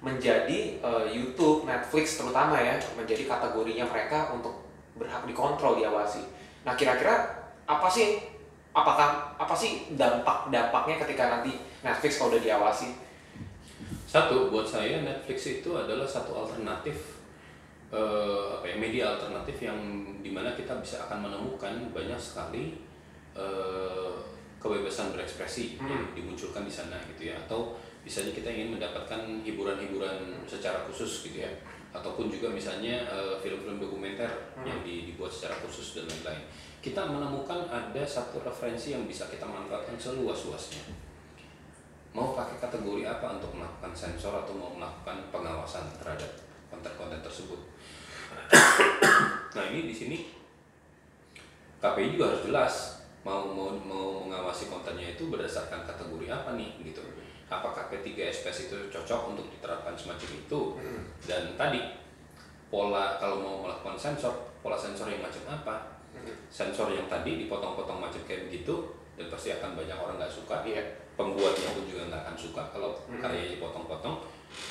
menjadi 0.00 0.80
eh, 0.80 1.06
YouTube, 1.12 1.64
Netflix 1.64 2.20
terutama 2.20 2.60
ya, 2.60 2.76
menjadi 2.94 3.26
kategorinya 3.26 3.88
mereka 3.88 4.32
untuk 4.34 4.68
berhak 4.96 5.24
dikontrol, 5.24 5.80
diawasi. 5.80 6.20
Nah, 6.66 6.76
kira-kira 6.76 7.40
apa 7.64 7.86
sih 7.86 8.20
apakah 8.70 9.34
apa 9.34 9.54
sih 9.54 9.94
dampak 9.98 10.50
dampaknya 10.50 11.02
ketika 11.02 11.38
nanti 11.38 11.58
Netflix 11.82 12.18
kalau 12.18 12.34
udah 12.34 12.42
diawasi 12.42 12.94
Satu, 14.10 14.50
buat 14.50 14.66
saya 14.66 15.06
Netflix 15.06 15.62
itu 15.62 15.70
adalah 15.70 16.02
satu 16.02 16.34
alternatif 16.34 17.22
eh, 17.94 18.46
apa 18.58 18.66
ya 18.66 18.74
media 18.74 19.04
alternatif 19.14 19.62
yang 19.62 19.78
di 20.18 20.34
mana 20.34 20.50
kita 20.54 20.74
bisa 20.82 21.06
akan 21.06 21.30
menemukan 21.30 21.70
banyak 21.94 22.18
sekali 22.18 22.74
eh, 23.38 24.10
kebebasan 24.58 25.14
berekspresi 25.14 25.78
Hmm. 25.78 25.86
yang 25.88 26.02
dimunculkan 26.12 26.66
di 26.66 26.72
sana 26.74 26.98
gitu 27.06 27.30
ya 27.30 27.38
atau 27.38 27.78
misalnya 28.02 28.34
kita 28.34 28.50
ingin 28.50 28.74
mendapatkan 28.74 29.46
hiburan-hiburan 29.46 30.42
secara 30.44 30.82
khusus 30.90 31.30
gitu 31.30 31.46
ya 31.46 31.50
ataupun 31.90 32.26
juga 32.26 32.50
misalnya 32.50 33.06
eh, 33.06 33.34
film-film 33.38 33.78
dokumenter 33.78 34.26
Hmm. 34.58 34.66
yang 34.66 34.78
di- 34.82 35.06
dibuat 35.06 35.30
secara 35.30 35.54
khusus 35.62 35.94
dan 35.94 36.10
lain-lain 36.10 36.42
kita 36.82 37.06
menemukan 37.06 37.62
ada 37.70 38.02
satu 38.02 38.42
referensi 38.42 38.90
yang 38.90 39.06
bisa 39.06 39.30
kita 39.30 39.46
manfaatkan 39.46 39.94
seluas-luasnya 39.94 40.82
mau 42.10 42.34
pakai 42.34 42.58
kategori 42.58 43.06
apa 43.06 43.38
untuk 43.38 43.54
melakukan 43.54 43.94
sensor 43.94 44.34
atau 44.34 44.54
mau 44.54 44.74
melakukan 44.74 45.30
pengawasan 45.30 45.86
terhadap 46.02 46.30
konten-konten 46.66 47.22
tersebut. 47.22 47.60
nah 49.56 49.64
ini 49.70 49.90
di 49.90 49.94
sini 49.94 50.18
KPI 51.82 52.14
juga 52.14 52.34
harus 52.34 52.42
jelas 52.46 52.74
mau 53.20 53.46
mau 53.50 53.74
mau 53.74 54.24
mengawasi 54.24 54.70
kontennya 54.72 55.12
itu 55.12 55.28
berdasarkan 55.28 55.86
kategori 55.86 56.26
apa 56.30 56.56
nih 56.58 56.82
gitu. 56.82 57.02
Apakah 57.50 57.90
P3 57.90 58.30
SPS 58.30 58.70
itu 58.70 58.76
cocok 58.94 59.34
untuk 59.34 59.46
diterapkan 59.50 59.94
semacam 59.98 60.30
itu? 60.38 60.60
Dan 61.26 61.58
tadi 61.58 61.82
pola 62.70 63.18
kalau 63.18 63.42
mau 63.42 63.56
melakukan 63.66 63.98
sensor, 63.98 64.54
pola 64.62 64.78
sensor 64.78 65.10
yang 65.10 65.18
macam 65.18 65.42
apa? 65.50 65.98
Sensor 66.46 66.94
yang 66.94 67.10
tadi 67.10 67.42
dipotong-potong 67.46 67.98
macam 67.98 68.22
kayak 68.22 68.46
begitu 68.46 68.94
dan 69.18 69.26
pasti 69.26 69.50
akan 69.50 69.74
banyak 69.74 69.98
orang 69.98 70.16
nggak 70.16 70.30
suka 70.30 70.62
Iya. 70.62 70.82
Pembuatnya 71.20 71.76
pun 71.76 71.84
juga 71.84 72.08
nggak 72.08 72.22
akan 72.24 72.36
suka 72.40 72.62
kalau 72.72 72.96
Hmm. 73.04 73.20
karyanya 73.20 73.60
dipotong-potong 73.60 74.16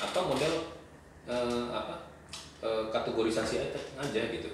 atau 0.02 0.20
model 0.26 0.54
eh, 1.30 1.66
apa 1.70 2.10
eh, 2.58 2.84
kategorisasi 2.90 3.54
aja, 3.94 4.22
gitu 4.34 4.50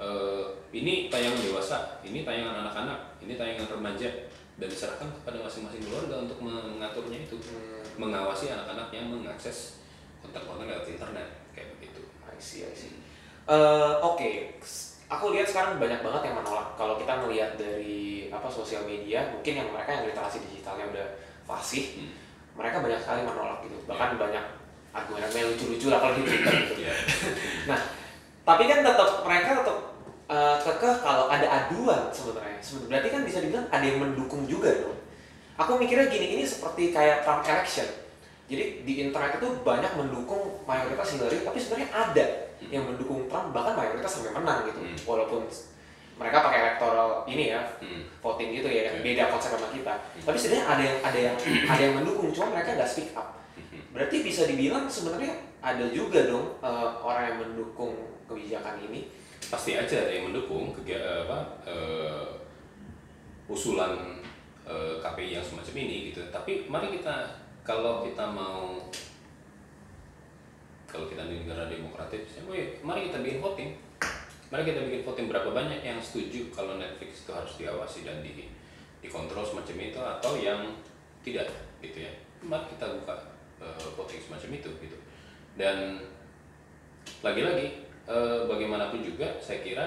Eh, 0.00 0.44
ini 0.72 1.12
tayangan 1.12 1.36
dewasa 1.44 2.00
ini 2.00 2.24
tayangan 2.24 2.64
anak-anak 2.64 3.20
ini 3.20 3.36
tayangan 3.36 3.68
remaja 3.68 4.08
dan 4.56 4.64
diserahkan 4.64 5.12
kepada 5.12 5.44
masing-masing 5.44 5.84
keluarga 5.84 6.24
untuk 6.24 6.40
mengaturnya 6.40 7.28
itu 7.28 7.36
Hmm, 7.36 7.84
mengawasi 8.00 8.48
anak-anak 8.48 8.88
yang 8.96 9.12
mengakses 9.12 9.84
konten-konten 10.24 10.72
lewat 10.72 10.88
internet 10.88 11.28
kayak 11.52 11.76
begitu 11.76 12.00
I 12.24 12.40
see, 12.40 12.64
I 12.64 12.72
see. 12.72 12.96
Eh, 13.44 13.94
Oke, 14.00 14.56
aku 15.04 15.36
lihat 15.36 15.44
sekarang 15.44 15.76
banyak 15.76 16.00
banget 16.00 16.32
yang 16.32 16.36
menolak. 16.40 16.72
Kalau 16.80 16.96
kita 16.96 17.20
melihat 17.20 17.60
dari 17.60 18.32
apa 18.32 18.48
sosial 18.48 18.88
media, 18.88 19.28
mungkin 19.28 19.52
yang 19.52 19.68
mereka 19.68 20.00
yang 20.00 20.08
literasi 20.08 20.40
digitalnya 20.48 20.88
udah 20.96 21.08
fasih, 21.50 21.98
Hmm. 21.98 22.12
mereka 22.54 22.78
banyak 22.78 23.00
sekali 23.02 23.26
menolak 23.26 23.58
gitu. 23.66 23.76
Bahkan 23.90 24.14
banyak 24.14 24.44
argumen-argumen 24.90 25.54
lucu-lucu 25.54 25.86
lah 25.90 25.98
kalau 26.02 26.14
di 26.18 26.22
Twitter 26.26 26.54
gitu. 26.66 26.74
ya 26.86 26.94
Nah, 27.70 27.78
tapi 28.46 28.66
kan 28.70 28.82
tetap 28.82 29.10
mereka 29.22 29.48
tetap 29.62 29.78
eh, 30.30 30.56
kekeh 30.62 30.94
kalau 31.02 31.26
ada 31.26 31.46
aduan 31.46 32.10
sebenarnya. 32.14 32.58
Sebenarnya 32.62 32.86
berarti 32.90 33.08
kan 33.10 33.22
bisa 33.26 33.38
dibilang 33.42 33.66
ada 33.70 33.84
yang 33.84 33.98
mendukung 33.98 34.46
juga 34.46 34.70
dong. 34.78 34.98
Aku 35.58 35.76
mikirnya 35.76 36.08
gini, 36.08 36.40
ini 36.40 36.44
seperti 36.46 36.94
kayak 36.94 37.26
Trump 37.26 37.44
election. 37.44 37.84
Jadi 38.50 38.82
di 38.82 38.92
internet 39.06 39.38
itu 39.38 39.62
banyak 39.62 39.92
mendukung 39.94 40.58
mayoritas 40.66 41.14
Hillary, 41.14 41.46
tapi 41.46 41.58
sebenarnya 41.60 41.90
ada 41.94 42.26
yang 42.66 42.82
mendukung 42.82 43.30
Trump 43.30 43.54
bahkan 43.54 43.78
mayoritas 43.78 44.10
sampai 44.10 44.34
menang 44.34 44.66
gitu. 44.66 44.80
Hmm. 44.82 44.96
Walaupun 45.06 45.46
mereka 46.20 46.44
pakai 46.44 46.58
electoral 46.60 47.24
ini 47.24 47.48
ya, 47.48 47.64
Hmm. 47.80 48.04
voting 48.20 48.52
gitu 48.52 48.68
ya, 48.68 48.84
Iya. 48.86 49.00
beda 49.00 49.24
konsep 49.26 49.50
sama 49.50 49.72
kita. 49.72 49.94
Tapi 50.20 50.36
sebenarnya 50.36 50.66
ada 50.68 50.82
yang 50.84 50.98
ada 51.00 51.18
yang 51.18 51.36
ada 51.66 51.80
yang 51.80 51.94
mendukung, 51.96 52.28
cuma 52.28 52.52
mereka 52.52 52.76
nggak 52.76 52.84
speak 52.86 53.16
up. 53.16 53.40
Berarti 53.90 54.20
bisa 54.20 54.44
dibilang 54.44 54.84
sebenarnya 54.84 55.32
ada 55.58 55.88
juga 55.88 56.28
dong 56.28 56.60
eh, 56.60 56.88
orang 57.00 57.24
yang 57.26 57.38
mendukung 57.40 57.96
kebijakan 58.24 58.78
ini. 58.82 59.08
pasti 59.50 59.74
aja 59.74 60.06
ada 60.06 60.12
yang 60.12 60.30
mendukung 60.30 60.70
kegia- 60.70 61.26
apa 61.26 61.38
eh, 61.66 62.28
usulan 63.48 64.22
eh, 64.62 64.94
KPI 64.96 65.34
yang 65.34 65.42
semacam 65.42 65.74
ini 65.76 66.12
gitu. 66.12 66.22
Tapi 66.30 66.68
mari 66.68 66.94
kita 66.94 67.26
kalau 67.60 68.04
kita 68.04 68.22
mau 68.22 68.78
kalau 70.86 71.06
kita 71.06 71.22
di 71.24 71.42
negara 71.42 71.66
demokratis, 71.66 72.34
ya, 72.34 72.42
mari 72.82 73.06
kita 73.06 73.18
bikin 73.20 73.38
voting. 73.40 73.70
Mari 74.50 74.66
kita 74.66 74.82
bikin 74.82 75.06
voting 75.06 75.26
berapa 75.30 75.50
banyak 75.54 75.86
yang 75.86 76.02
setuju 76.02 76.50
kalau 76.50 76.74
Netflix 76.76 77.22
itu 77.22 77.30
harus 77.30 77.52
diawasi 77.54 78.02
dan 78.02 78.18
di 78.20 78.50
dikontrol 79.00 79.46
semacam 79.46 79.76
itu 79.78 80.00
atau 80.02 80.32
yang 80.36 80.60
tidak 81.22 81.46
gitu 81.78 82.02
ya. 82.02 82.12
Mari 82.42 82.66
kita 82.74 82.90
buka 82.98 83.14
eh, 83.62 83.88
voting 83.94 84.18
semacam 84.18 84.50
itu 84.58 84.70
gitu. 84.82 84.96
Dan 85.54 86.02
lagi-lagi 87.22 87.86
eh, 88.10 88.40
bagaimanapun 88.50 89.06
juga 89.06 89.38
saya 89.38 89.62
kira 89.62 89.86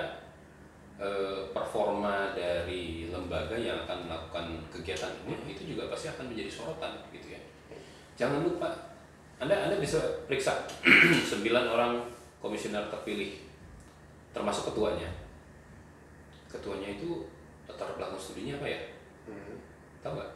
eh, 0.96 1.52
performa 1.52 2.32
dari 2.32 3.12
lembaga 3.12 3.60
yang 3.60 3.84
akan 3.84 4.08
melakukan 4.08 4.46
kegiatan 4.72 5.12
ini 5.28 5.52
itu 5.52 5.76
juga 5.76 5.92
pasti 5.92 6.08
akan 6.08 6.32
menjadi 6.32 6.52
sorotan 6.52 7.04
gitu 7.12 7.36
ya 7.36 7.42
jangan 8.14 8.46
lupa 8.46 8.70
anda 9.42 9.68
anda 9.68 9.78
bisa 9.82 10.00
periksa 10.30 10.70
sembilan 11.32 11.66
orang 11.68 11.92
komisioner 12.40 12.88
terpilih 12.94 13.43
termasuk 14.34 14.74
ketuanya 14.74 15.10
ketuanya 16.50 16.98
itu 16.98 17.30
latar 17.70 17.96
belakang 17.96 18.20
studinya 18.20 18.58
apa 18.60 18.68
ya 18.70 18.82
Hmm, 19.24 19.56
tahu 20.04 20.20
nggak 20.20 20.32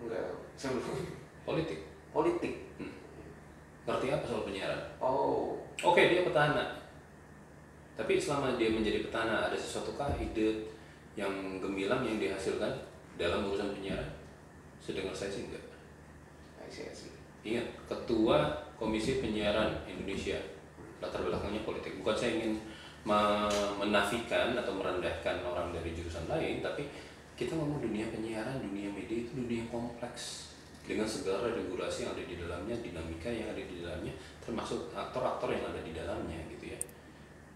enggak 0.00 0.32
sebelum 0.56 0.96
politik 1.44 1.84
politik. 2.08 2.64
ngerti 3.84 4.08
apa 4.08 4.24
soal 4.24 4.48
penyiaran 4.48 4.80
Oh, 4.96 5.60
Oke, 5.84 6.08
dia 6.08 6.24
petahana. 6.24 6.80
Tapi 7.92 8.16
selama 8.16 8.56
dia 8.56 8.72
menjadi 8.72 9.04
petahana, 9.04 9.44
ada 9.44 9.58
sesuatu 9.58 9.92
kah 10.00 10.08
ide 10.16 10.64
yang 11.20 11.60
gemilang 11.60 12.00
yang 12.00 12.16
dihasilkan 12.16 12.72
dalam 13.20 13.44
urusan 13.44 13.76
penyiaran? 13.76 14.08
Sedengar 14.80 15.12
saya 15.12 15.28
sih 15.28 15.52
enggak. 15.52 15.60
I 16.64 16.72
see, 16.72 16.88
I 16.88 16.94
see. 16.96 17.12
Ingat, 17.44 17.68
Ketua 17.84 18.56
Komisi 18.80 19.20
Penyiaran 19.20 19.84
Indonesia, 19.84 20.40
latar 21.04 21.20
belakangnya 21.20 21.60
politik. 21.68 22.00
Bukan 22.00 22.16
saya 22.16 22.40
ingin 22.40 22.56
menafikan 23.04 24.56
atau 24.56 24.72
merendahkan 24.76 25.44
orang 25.44 25.70
dari 25.76 25.92
jurusan 25.92 26.24
lain, 26.24 26.64
tapi 26.64 26.88
kita 27.36 27.52
ngomong 27.52 27.84
dunia 27.84 28.08
penyiaran, 28.08 28.62
dunia 28.64 28.88
media 28.88 29.26
itu 29.28 29.32
dunia 29.36 29.66
kompleks 29.68 30.54
dengan 30.84 31.08
segala 31.08 31.52
regulasi 31.52 32.04
yang 32.04 32.12
ada 32.12 32.24
di 32.24 32.36
dalamnya, 32.36 32.76
dinamika 32.80 33.28
yang 33.32 33.48
ada 33.52 33.60
di 33.60 33.80
dalamnya, 33.80 34.12
termasuk 34.44 34.92
aktor-aktor 34.92 35.52
yang 35.52 35.64
ada 35.68 35.80
di 35.80 35.92
dalamnya 35.96 36.36
gitu 36.52 36.76
ya. 36.76 36.78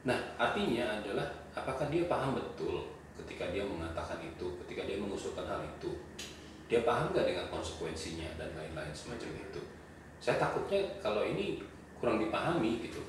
Nah, 0.08 0.16
artinya 0.40 1.00
adalah 1.00 1.28
apakah 1.52 1.92
dia 1.92 2.08
paham 2.08 2.36
betul 2.36 2.88
ketika 3.20 3.52
dia 3.52 3.64
mengatakan 3.64 4.24
itu, 4.24 4.46
ketika 4.64 4.88
dia 4.88 4.96
mengusulkan 4.96 5.44
hal 5.44 5.60
itu, 5.60 5.92
dia 6.68 6.84
paham 6.84 7.12
nggak 7.12 7.28
dengan 7.28 7.46
konsekuensinya 7.52 8.28
dan 8.40 8.52
lain-lain 8.56 8.92
semacam 8.92 9.32
itu. 9.36 9.60
Saya 10.20 10.40
takutnya 10.40 10.80
kalau 11.00 11.24
ini 11.24 11.60
kurang 12.00 12.20
dipahami 12.20 12.80
gitu. 12.84 13.00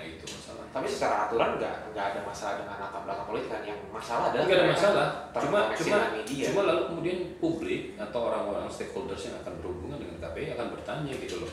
Nah 0.00 0.06
itu 0.08 0.24
masalah. 0.24 0.64
Tapi 0.72 0.86
secara 0.88 1.14
aturan 1.28 1.60
nggak 1.60 1.74
nggak 1.92 2.06
ada 2.16 2.20
masalah 2.24 2.54
dengan 2.64 2.76
latar 2.80 3.00
belakang 3.04 3.26
politik 3.28 3.50
kan. 3.52 3.62
Yang 3.68 3.80
masalah 3.92 4.24
adalah 4.32 4.44
Nggak 4.48 4.56
ada 4.56 4.68
masalah. 4.72 5.06
Cuma 5.36 5.60
cuma 5.76 5.98
media. 6.16 6.44
cuma 6.48 6.62
lalu 6.64 6.82
kemudian 6.88 7.18
publik 7.36 7.82
atau 8.00 8.20
orang-orang 8.32 8.64
stakeholders 8.72 9.28
yang 9.28 9.36
akan 9.44 9.52
berhubungan 9.60 10.00
dengan 10.00 10.16
KPI 10.24 10.56
akan 10.56 10.68
bertanya 10.72 11.12
gitu 11.20 11.44
loh. 11.44 11.52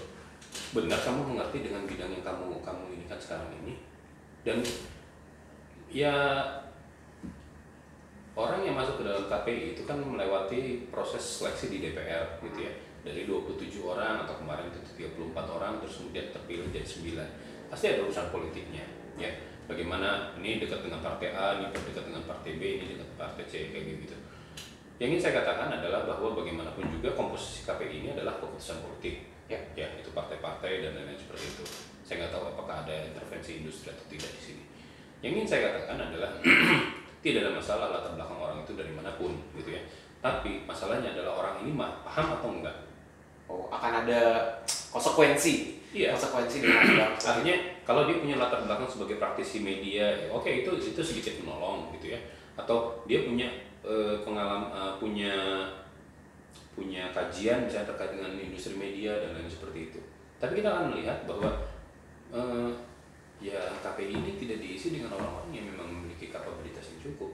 Benar 0.72 1.00
kamu 1.04 1.36
mengerti 1.36 1.58
dengan 1.60 1.84
bidang 1.84 2.12
yang 2.16 2.24
kamu 2.24 2.64
kamu 2.64 2.84
ini 2.96 3.04
kan 3.04 3.20
sekarang 3.20 3.52
ini 3.64 3.76
dan 4.48 4.64
ya 5.92 6.16
orang 8.32 8.64
yang 8.64 8.80
masuk 8.80 9.02
ke 9.02 9.04
dalam 9.04 9.28
KPI 9.28 9.76
itu 9.76 9.84
kan 9.84 10.00
melewati 10.00 10.88
proses 10.88 11.20
seleksi 11.20 11.68
di 11.68 11.78
DPR 11.84 12.40
gitu 12.40 12.64
ya 12.64 12.72
dari 13.04 13.28
27 13.28 13.84
orang 13.84 14.24
atau 14.24 14.40
kemarin 14.40 14.72
itu 14.72 14.80
34 15.04 15.36
orang 15.36 15.80
terus 15.84 16.00
kemudian 16.00 16.28
terpilih 16.32 16.68
jadi 16.72 16.88
9 16.88 17.47
pasti 17.68 17.86
ada 17.92 18.04
urusan 18.04 18.32
politiknya 18.32 18.86
ya. 19.20 19.32
Bagaimana 19.68 20.32
ini 20.40 20.64
dekat 20.64 20.88
dengan 20.88 21.04
partai 21.04 21.36
A 21.36 21.60
ini 21.60 21.68
dekat 21.72 22.08
dengan 22.08 22.24
partai 22.24 22.56
B 22.56 22.64
ini 22.80 22.96
dekat 22.96 23.10
partai 23.20 23.44
C 23.44 23.54
kayak 23.76 23.84
gitu 24.08 24.16
yang 24.98 25.14
ingin 25.14 25.30
saya 25.30 25.46
katakan 25.46 25.70
adalah 25.70 26.10
bahwa 26.10 26.34
bagaimanapun 26.42 26.90
juga 26.90 27.14
komposisi 27.14 27.62
KPI 27.70 28.02
ini 28.02 28.10
adalah 28.18 28.42
keputusan 28.42 28.82
politik 28.82 29.38
Ya. 29.48 29.60
ya 29.80 29.88
itu 29.96 30.12
partai-partai 30.12 30.84
dan 30.84 30.92
lain-lain 30.92 31.16
seperti 31.16 31.56
itu. 31.56 31.64
Saya 32.04 32.28
nggak 32.28 32.36
tahu 32.36 32.52
apakah 32.52 32.84
ada 32.84 32.96
intervensi 33.08 33.64
industri 33.64 33.96
atau 33.96 34.04
tidak 34.12 34.28
di 34.36 34.42
sini. 34.44 34.64
Yang 35.24 35.32
ingin 35.40 35.48
saya 35.48 35.62
katakan 35.72 35.98
adalah 36.12 36.32
tidak 37.24 37.48
ada 37.48 37.52
masalah 37.56 37.86
latar 37.96 38.12
belakang 38.20 38.40
orang 38.44 38.58
itu 38.68 38.76
dari 38.76 38.92
mana 38.92 39.16
pun 39.16 39.40
gitu 39.56 39.72
ya. 39.72 39.82
Tapi 40.20 40.68
masalahnya 40.68 41.16
adalah 41.16 41.40
orang 41.40 41.56
ini 41.64 41.72
mah 41.72 42.04
paham 42.04 42.28
atau 42.36 42.50
enggak? 42.60 42.78
Oh, 43.48 43.72
akan 43.72 44.04
ada 44.04 44.52
konsekuensi. 44.92 45.77
Iya. 45.96 46.12
Konsekuensi 46.14 46.58
dengan 46.64 47.08
artinya 47.32 47.56
kalau 47.88 48.04
dia 48.04 48.20
punya 48.20 48.36
latar 48.36 48.64
belakang 48.68 48.90
sebagai 48.92 49.16
praktisi 49.16 49.64
media 49.64 50.12
ya 50.12 50.28
oke 50.28 50.48
itu 50.48 50.72
itu 50.76 51.02
sedikit 51.02 51.40
menolong 51.40 51.92
gitu 51.96 52.12
ya. 52.16 52.20
Atau 52.60 53.04
dia 53.08 53.24
punya 53.24 53.48
eh, 53.88 54.16
pengalaman 54.26 54.68
eh, 54.72 54.94
punya 55.00 55.34
punya 56.78 57.10
kajian 57.10 57.66
misalnya 57.66 57.90
terkait 57.90 58.14
dengan 58.14 58.38
industri 58.38 58.78
media 58.78 59.16
dan 59.18 59.34
lain 59.34 59.50
seperti 59.50 59.90
itu. 59.94 60.00
Tapi 60.38 60.62
kita 60.62 60.70
akan 60.70 60.86
melihat 60.94 61.26
bahwa 61.26 61.50
eh, 62.36 62.70
ya 63.42 63.62
KPI 63.82 64.14
ini 64.14 64.32
tidak 64.38 64.58
diisi 64.62 64.94
dengan 64.94 65.14
orang-orang 65.18 65.50
yang 65.54 65.66
memang 65.70 65.88
memiliki 65.90 66.30
kapabilitas 66.30 66.94
yang 66.94 67.10
cukup. 67.10 67.32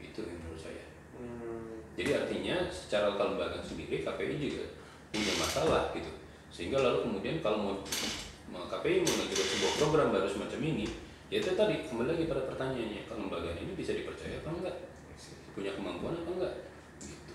Itu 0.00 0.24
yang 0.24 0.38
menurut 0.42 0.60
saya. 0.60 0.84
Hmm, 1.18 1.82
jadi 1.98 2.24
artinya 2.24 2.56
secara 2.70 3.16
kelembagaan 3.18 3.64
sendiri 3.64 4.06
KPI 4.06 4.34
juga 4.38 4.64
punya 5.12 5.34
masalah 5.40 5.90
gitu. 5.96 6.27
Sehingga 6.48 6.80
lalu 6.80 7.06
kemudian 7.06 7.38
kalau 7.44 7.58
mau 7.62 8.64
KPI 8.68 9.04
mau 9.04 9.12
mengajukan 9.12 9.46
sebuah 9.46 9.72
program 9.80 10.08
baru 10.12 10.28
semacam 10.28 10.60
ini, 10.64 10.86
ya 11.28 11.40
itu 11.40 11.52
tadi 11.52 11.84
kembali 11.84 12.08
lagi 12.16 12.24
pada 12.28 12.42
pertanyaannya, 12.48 13.02
kelembagaan 13.08 13.58
ini 13.60 13.72
bisa 13.76 13.92
dipercaya 13.92 14.40
apa 14.40 14.48
enggak? 14.52 14.76
Punya 15.52 15.72
kemampuan 15.76 16.16
apa 16.16 16.30
enggak? 16.32 16.54
Gitu. 17.00 17.32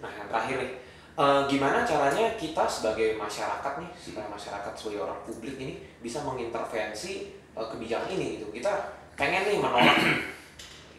Nah, 0.00 0.10
yang 0.12 0.28
terakhir 0.32 0.56
nih, 0.64 0.72
eh, 1.18 1.40
gimana 1.50 1.78
caranya 1.84 2.26
kita 2.40 2.64
sebagai 2.64 3.18
masyarakat 3.20 3.72
nih, 3.84 3.90
sebagai 3.96 4.30
masyarakat 4.32 4.72
sebagai 4.72 5.00
orang 5.04 5.20
publik 5.26 5.56
ini 5.60 5.74
bisa 6.00 6.24
mengintervensi 6.24 7.12
eh, 7.34 7.66
kebijakan 7.68 8.08
ini 8.16 8.40
gitu. 8.40 8.48
Kita 8.54 8.72
pengen 9.18 9.44
nih 9.50 9.58
menolak. 9.60 9.98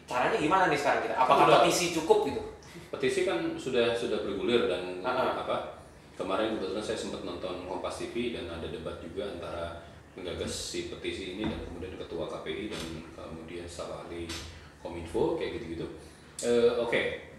Caranya 0.09 0.37
gimana 0.41 0.63
nih 0.73 0.79
sekarang 0.79 1.05
kita? 1.05 1.15
Apakah 1.15 1.45
Udah. 1.45 1.61
petisi 1.61 1.93
cukup 1.93 2.25
gitu? 2.25 2.41
Petisi 2.89 3.29
kan 3.29 3.53
sudah 3.53 3.93
sudah 3.93 4.25
bergulir 4.25 4.65
dan 4.65 5.05
Ah, 5.05 5.13
ah. 5.13 5.33
apa? 5.45 5.78
Kemarin 6.19 6.59
kebetulan 6.59 6.83
saya 6.83 6.99
sempat 6.99 7.23
nonton 7.23 7.63
Kompas 7.63 8.03
TV 8.03 8.35
dan 8.35 8.51
ada 8.51 8.67
debat 8.67 8.99
juga 8.99 9.23
antara 9.23 9.79
penggagas 10.11 10.51
si 10.51 10.91
petisi 10.91 11.39
ini 11.39 11.47
dan 11.47 11.63
kemudian 11.63 11.95
ketua 11.95 12.27
KPI 12.27 12.67
dan 12.67 12.83
kemudian 13.15 13.63
staf 13.63 14.03
ahli 14.03 14.27
Kominfo 14.83 15.39
kayak 15.39 15.55
gitu-gitu. 15.55 15.87
Eh, 16.43 16.75
Oke, 16.75 17.31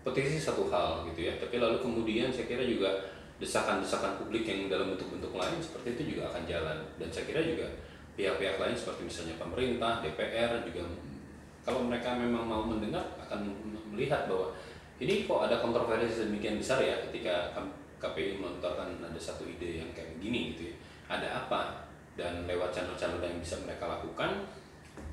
petisi 0.00 0.40
satu 0.40 0.72
hal 0.72 1.04
gitu 1.12 1.28
ya. 1.28 1.36
Tapi 1.36 1.60
lalu 1.60 1.84
kemudian 1.84 2.32
saya 2.32 2.48
kira 2.48 2.64
juga 2.64 3.04
desakan-desakan 3.36 4.24
publik 4.24 4.48
yang 4.48 4.72
dalam 4.72 4.96
bentuk-bentuk 4.96 5.36
lain 5.36 5.60
seperti 5.60 6.00
itu 6.00 6.16
juga 6.16 6.32
akan 6.32 6.48
jalan. 6.48 6.78
Dan 6.96 7.12
saya 7.12 7.28
kira 7.28 7.44
juga 7.44 7.68
pihak-pihak 8.16 8.56
lain 8.56 8.72
seperti 8.72 9.12
misalnya 9.12 9.36
pemerintah, 9.36 10.00
DPR 10.00 10.64
juga 10.64 10.88
kalau 11.68 11.84
mereka 11.84 12.16
memang 12.16 12.48
mau 12.48 12.64
mendengar 12.64 13.12
akan 13.20 13.44
melihat 13.92 14.24
bahwa 14.24 14.56
ini 14.98 15.28
kok 15.28 15.44
ada 15.44 15.60
kontroversi 15.60 16.10
sedemikian 16.10 16.56
besar 16.56 16.80
ya 16.80 16.96
ketika 17.10 17.54
KPI 18.02 18.42
melontarkan 18.42 18.98
ada 18.98 19.20
satu 19.22 19.46
ide 19.46 19.78
yang 19.78 19.90
kayak 19.94 20.18
begini 20.18 20.58
gitu 20.58 20.74
ya. 20.74 20.76
Ada 21.06 21.46
apa? 21.46 21.86
Dan 22.18 22.50
lewat 22.50 22.74
channel-channel 22.74 23.22
yang 23.22 23.38
bisa 23.38 23.62
mereka 23.62 23.86
lakukan, 23.86 24.50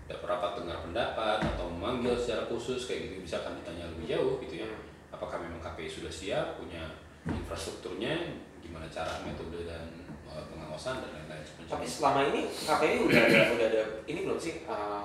ada 0.10 0.16
rapat 0.26 0.66
dengar 0.66 0.82
pendapat 0.82 1.38
atau 1.54 1.70
memanggil 1.70 2.18
secara 2.18 2.50
khusus 2.50 2.90
kayak 2.90 3.14
gitu 3.14 3.16
bisa 3.22 3.46
akan 3.46 3.62
ditanya 3.62 3.86
lebih 3.94 4.10
jauh 4.10 4.42
gitu 4.42 4.66
ya. 4.66 4.70
Apakah 5.14 5.38
memang 5.38 5.62
KPI 5.62 5.86
sudah 5.86 6.10
siap 6.10 6.58
punya 6.58 6.82
infrastrukturnya, 7.30 8.42
gimana 8.60 8.90
cara 8.90 9.22
metode 9.22 9.70
dan 9.70 9.86
uh, 10.26 10.44
pengawasan 10.50 11.06
dan 11.06 11.10
lain-lain 11.14 11.46
Tapi 11.70 11.86
itu. 11.86 11.94
selama 12.02 12.20
ini 12.34 12.42
KPI 12.50 12.96
udah 13.06 13.22
ada 13.30 13.40
udah 13.54 13.68
ada 13.70 13.84
ini 14.10 14.20
belum 14.26 14.40
sih 14.42 14.66
eh, 14.66 15.04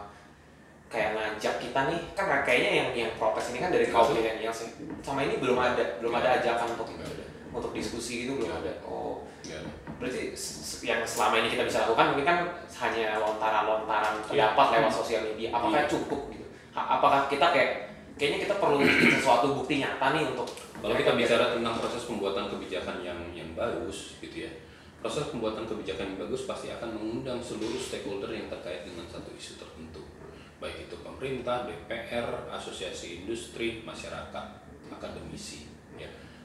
kayak 0.89 1.11
ngajak 1.17 1.55
kita 1.59 1.81
nih 1.91 2.01
kan 2.15 2.45
kayaknya 2.47 2.71
yang 2.81 2.89
yang 2.95 3.11
protes 3.19 3.51
ini 3.53 3.59
kan 3.61 3.69
dari 3.69 3.87
kaum 3.93 4.09
milenial 4.15 4.55
sih. 4.55 4.73
Sama 5.05 5.27
ini 5.29 5.37
belum 5.37 5.59
ada 5.61 6.01
belum 6.01 6.15
ada 6.17 6.41
ajakan 6.41 6.79
untuk 6.79 6.89
ada. 6.97 7.34
Untuk 7.55 7.71
diskusi 7.71 8.27
gitu 8.27 8.37
belum 8.37 8.51
ada. 8.51 8.73
Oh, 8.83 9.23
Ya. 9.45 9.61
berarti 10.01 10.33
yang 10.83 11.05
selama 11.05 11.45
ini 11.45 11.53
kita 11.53 11.69
bisa 11.69 11.85
lakukan 11.87 12.17
mungkin 12.17 12.27
kan 12.27 12.39
hanya 12.81 13.21
lontaran-lontaran 13.21 14.19
Iya. 14.33 14.51
pendapat 14.57 14.67
lewat 14.81 14.93
sosial 14.93 15.23
media. 15.23 15.49
Apakah 15.55 15.85
Iya. 15.85 15.91
cukup 15.93 16.21
gitu? 16.33 16.45
Apakah 16.75 17.31
kita 17.31 17.47
kayak 17.55 17.71
kayaknya 18.17 18.49
kita 18.49 18.55
perlu 18.59 18.81
sesuatu 18.83 19.47
bukti 19.55 19.85
nyata 19.85 20.17
nih 20.17 20.35
untuk 20.35 20.49
Kalau 20.85 20.93
kita 20.97 21.17
bicara 21.17 21.57
tentang 21.57 21.81
proses 21.81 22.05
pembuatan 22.05 22.45
kebijakan 22.53 23.01
yang 23.01 23.17
yang 23.33 23.49
bagus, 23.57 24.21
gitu 24.21 24.45
ya, 24.45 24.51
proses 25.01 25.33
pembuatan 25.33 25.65
kebijakan 25.65 26.13
yang 26.13 26.29
bagus 26.29 26.45
pasti 26.45 26.69
akan 26.69 26.93
mengundang 27.01 27.41
seluruh 27.41 27.81
stakeholder 27.81 28.29
yang 28.29 28.53
terkait 28.53 28.85
dengan 28.85 29.09
satu 29.09 29.33
isu 29.33 29.57
tertentu, 29.57 30.05
baik 30.61 30.85
itu 30.85 30.97
pemerintah, 31.01 31.65
DPR, 31.65 32.53
asosiasi 32.53 33.25
industri, 33.25 33.81
masyarakat, 33.81 34.47
akademisi. 34.93 35.73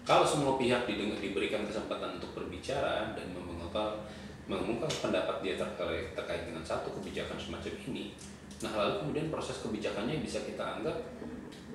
Kalau 0.09 0.25
semua 0.25 0.57
pihak 0.57 0.89
didengar, 0.89 1.21
diberikan 1.21 1.69
kesempatan 1.69 2.17
untuk 2.17 2.33
berbicara 2.33 3.13
dan 3.13 3.29
mengungkap 3.29 4.09
mengungkap 4.49 4.89
pendapat 5.05 5.45
dia 5.45 5.53
terkait 5.53 6.17
terkait 6.17 6.49
dengan 6.49 6.65
satu 6.65 6.89
kebijakan 6.97 7.37
semacam 7.37 7.69
ini, 7.85 8.17
nah 8.65 8.73
lalu 8.73 9.05
kemudian 9.05 9.29
proses 9.29 9.61
kebijakannya 9.61 10.25
bisa 10.25 10.41
kita 10.41 10.81
anggap 10.81 10.97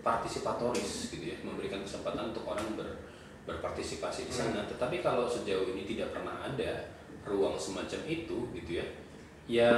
partisipatoris 0.02 1.14
gitu 1.14 1.30
ya 1.30 1.38
memberikan 1.46 1.78
kesempatan 1.86 2.34
untuk 2.34 2.42
orang 2.50 2.74
ber, 2.74 3.06
berpartisipasi 3.46 4.26
di 4.26 4.34
sana. 4.34 4.66
Tetapi 4.66 4.98
kalau 4.98 5.30
sejauh 5.30 5.70
ini 5.70 5.86
tidak 5.86 6.18
pernah 6.18 6.42
ada 6.42 6.90
ruang 7.22 7.54
semacam 7.54 8.02
itu 8.10 8.50
gitu 8.58 8.82
ya 8.82 8.86
ya 9.46 9.70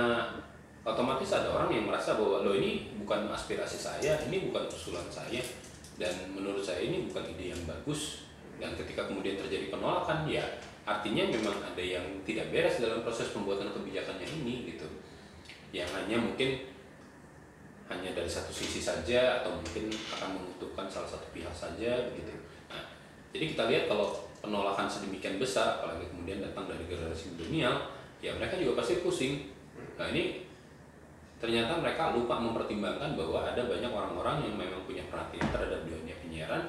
otomatis 0.87 1.29
ada 1.35 1.53
orang 1.53 1.69
yang 1.69 1.85
merasa 1.91 2.17
bahwa 2.17 2.41
lo 2.47 2.57
ini 2.57 2.95
bukan 3.03 3.29
aspirasi 3.29 3.77
saya 3.77 4.17
ini 4.31 4.49
bukan 4.49 4.65
usulan 4.71 5.05
saya 5.13 5.45
dan 6.01 6.15
menurut 6.33 6.65
saya 6.65 6.87
ini 6.87 7.11
bukan 7.11 7.27
ide 7.37 7.53
yang 7.53 7.63
bagus 7.67 8.26
dan 8.57 8.73
ketika 8.77 9.09
kemudian 9.09 9.37
terjadi 9.37 9.69
penolakan 9.69 10.25
ya 10.25 10.45
artinya 10.87 11.29
memang 11.29 11.57
ada 11.61 11.83
yang 11.83 12.05
tidak 12.23 12.55
beres 12.55 12.79
dalam 12.79 13.03
proses 13.03 13.35
pembuatan 13.35 13.75
kebijakannya 13.75 14.27
ini 14.43 14.75
gitu 14.75 14.87
yang 15.75 15.91
hanya 15.93 16.17
mungkin 16.23 16.77
hanya 17.87 18.11
dari 18.15 18.27
satu 18.27 18.51
sisi 18.51 18.83
saja 18.83 19.43
atau 19.43 19.55
mungkin 19.63 19.87
akan 19.91 20.29
menguntungkan 20.35 20.91
salah 20.91 21.07
satu 21.07 21.27
pihak 21.31 21.55
saja 21.55 22.11
begitu. 22.11 22.35
Nah, 22.67 22.83
jadi 23.31 23.55
kita 23.55 23.63
lihat 23.71 23.85
kalau 23.87 24.27
penolakan 24.43 24.91
sedemikian 24.91 25.39
besar, 25.39 25.79
apalagi 25.79 26.11
kemudian 26.11 26.43
datang 26.43 26.67
dari 26.67 26.83
generasi 26.91 27.35
milenial, 27.35 27.95
ya 28.19 28.35
mereka 28.35 28.59
juga 28.59 28.83
pasti 28.83 29.03
pusing. 29.03 29.55
Nah 29.99 30.11
ini 30.11 30.43
ternyata 31.39 31.79
mereka 31.79 32.17
lupa 32.17 32.43
mempertimbangkan 32.43 33.15
bahwa 33.15 33.45
ada 33.47 33.63
banyak 33.69 33.93
orang-orang 33.93 34.51
yang 34.51 34.55
memang 34.59 34.83
punya 34.83 35.05
perhatian 35.07 35.47
terhadap 35.55 35.87
dunia 35.87 36.17
penyiaran, 36.19 36.67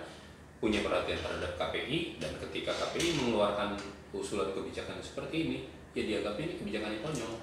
punya 0.57 0.81
perhatian 0.81 1.21
terhadap 1.21 1.51
KPI, 1.57 2.17
dan 2.17 2.31
ketika 2.41 2.73
KPI 2.73 3.21
mengeluarkan 3.21 3.77
usulan 4.09 4.49
kebijakan 4.53 4.97
seperti 4.97 5.35
ini, 5.49 5.57
ya 5.93 6.03
dianggap 6.05 6.37
ini 6.41 6.57
kebijakan 6.57 6.89
yang 6.97 7.03
konyol. 7.05 7.33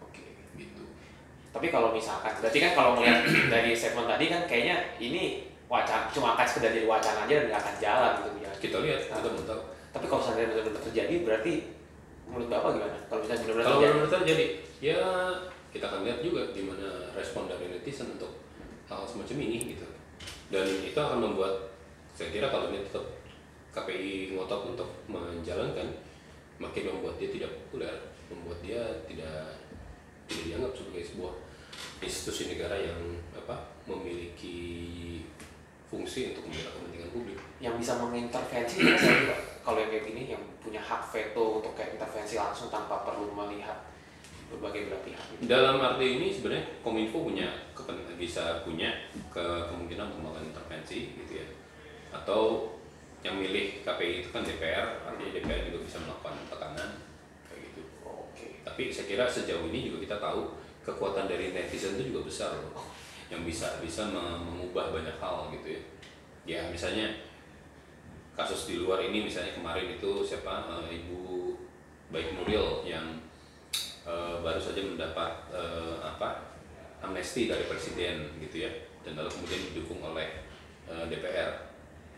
Oke. 0.00 0.24
Gitu. 0.56 0.82
Tapi 1.52 1.66
kalau 1.68 1.92
misalkan, 1.92 2.32
berarti 2.40 2.58
kan 2.60 2.72
kalau 2.72 2.90
melihat 2.96 3.28
dari 3.52 3.76
statement 3.76 4.08
tadi 4.08 4.24
kan 4.32 4.42
kayaknya 4.48 4.76
ini 4.96 5.52
wacana 5.68 6.08
cuma 6.12 6.36
akan 6.36 6.44
sekedar 6.44 6.72
jadi 6.76 6.84
wacana 6.84 7.24
aja 7.24 7.34
dan 7.40 7.44
nggak 7.48 7.60
akan 7.60 7.76
jalan 7.80 8.12
gitu 8.20 8.38
ya. 8.40 8.50
Kita 8.56 8.76
lihat, 8.84 9.00
kita 9.08 9.28
belum 9.28 9.44
tahu. 9.48 9.62
Tapi 9.92 10.04
kalau 10.08 10.20
misalnya 10.24 10.44
benar-benar 10.52 10.82
terjadi, 10.88 11.14
berarti 11.24 11.52
menurut 12.28 12.48
bapak 12.48 12.70
gimana? 12.80 12.98
Kalau 13.08 13.20
misalnya 13.20 13.40
benar-benar 13.44 13.64
Kalau 13.64 13.76
terjadi, 13.76 13.92
benar-benar 13.92 14.20
terjadi, 14.24 14.44
ya 14.80 14.98
kita 15.72 15.84
akan 15.88 16.00
lihat 16.04 16.18
juga 16.20 16.42
gimana 16.52 16.88
respon 17.16 17.48
dari 17.48 17.64
netizen 17.72 18.16
untuk 18.16 18.44
hal 18.88 19.04
semacam 19.08 19.36
ini 19.40 19.76
gitu. 19.76 19.88
Dan 20.52 20.68
itu 20.84 20.98
akan 21.00 21.18
membuat 21.20 21.71
saya 22.12 22.28
kira 22.28 22.46
kalau 22.52 22.68
ini 22.72 22.84
tetap 22.84 23.04
KPI 23.72 24.36
ngotot 24.36 24.76
untuk 24.76 24.88
menjalankan, 25.08 25.88
makin 26.60 26.92
membuat 26.92 27.16
dia 27.16 27.32
tidak 27.32 27.50
populer, 27.64 27.96
membuat 28.28 28.60
dia 28.60 28.80
tidak 29.08 29.56
tidak 30.28 30.44
dianggap 30.48 30.72
sebagai 30.76 31.04
sebuah 31.08 31.32
institusi 32.04 32.52
negara 32.52 32.76
yang 32.76 33.00
apa 33.32 33.56
memiliki 33.88 34.60
fungsi 35.88 36.32
untuk 36.32 36.48
membela 36.48 36.72
kepentingan 36.72 37.10
publik. 37.12 37.38
yang 37.60 37.76
bisa 37.76 38.00
mengintervensi 38.00 38.80
ya 38.80 38.96
saya 38.96 39.36
kalau 39.60 39.78
yang 39.80 39.92
kayak 39.92 40.08
gini 40.08 40.22
yang 40.32 40.42
punya 40.64 40.80
hak 40.80 41.04
veto 41.12 41.60
untuk 41.60 41.76
kayak 41.76 42.00
intervensi 42.00 42.40
langsung 42.40 42.72
tanpa 42.72 43.04
perlu 43.04 43.28
melihat 43.36 43.76
berbagai 44.52 44.88
belah 44.92 45.02
pihak. 45.04 45.24
gitu. 45.32 45.40
Dalam 45.48 45.80
arti 45.80 46.20
ini 46.20 46.28
sebenarnya 46.28 46.64
Kominfo 46.84 47.24
punya 47.24 47.48
kepen- 47.72 48.04
bisa 48.20 48.60
punya 48.64 48.92
ke 49.32 49.44
kemungkinan 49.68 50.12
untuk 50.12 50.20
melakukan 50.28 50.52
intervensi 50.52 51.16
gitu 51.16 51.32
ya. 51.40 51.46
Atau 52.12 52.72
yang 53.22 53.38
milih 53.38 53.80
KPI 53.86 54.22
itu 54.22 54.28
kan 54.30 54.42
DPR, 54.42 55.06
artinya 55.06 55.30
DPR 55.32 55.70
juga 55.70 55.78
bisa 55.86 55.96
melakukan 56.02 56.34
tekanan 56.50 56.90
kayak 57.46 57.60
gitu. 57.70 57.82
Oke. 58.04 58.60
Tapi 58.66 58.90
saya 58.90 59.06
kira 59.08 59.24
sejauh 59.26 59.70
ini 59.70 59.88
juga 59.90 59.98
kita 60.04 60.16
tahu 60.18 60.58
kekuatan 60.82 61.30
dari 61.30 61.54
netizen 61.54 61.94
itu 61.96 62.10
juga 62.10 62.26
besar 62.26 62.50
loh, 62.58 62.74
yang 63.30 63.46
bisa 63.46 63.78
bisa 63.78 64.10
me- 64.10 64.42
mengubah 64.42 64.90
banyak 64.90 65.16
hal 65.22 65.54
gitu 65.54 65.78
ya. 65.78 65.82
Ya 66.42 66.60
misalnya 66.66 67.06
kasus 68.34 68.66
di 68.66 68.82
luar 68.82 68.98
ini 69.04 69.22
misalnya 69.28 69.54
kemarin 69.54 69.94
itu 69.94 70.26
siapa 70.26 70.66
eh, 70.66 70.98
Ibu 70.98 71.54
Baik 72.10 72.34
Nuril 72.34 72.82
yang 72.82 73.06
eh, 74.02 74.36
baru 74.42 74.58
saja 74.58 74.82
mendapat 74.82 75.30
eh, 75.54 75.94
apa 76.02 76.50
amnesti 76.98 77.46
dari 77.46 77.66
presiden 77.70 78.30
gitu 78.42 78.66
ya 78.66 78.70
dan 79.02 79.18
lalu 79.18 79.30
kemudian 79.30 79.62
didukung 79.70 80.02
oleh 80.02 80.42
eh, 80.90 81.04
DPR. 81.06 81.71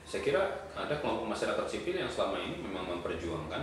Saya 0.05 0.21
kira 0.21 0.43
ada 0.77 0.95
kelompok 1.01 1.33
masyarakat 1.33 1.65
sipil 1.65 1.97
yang 1.97 2.11
selama 2.13 2.37
ini 2.37 2.61
memang 2.61 2.85
memperjuangkan 2.87 3.63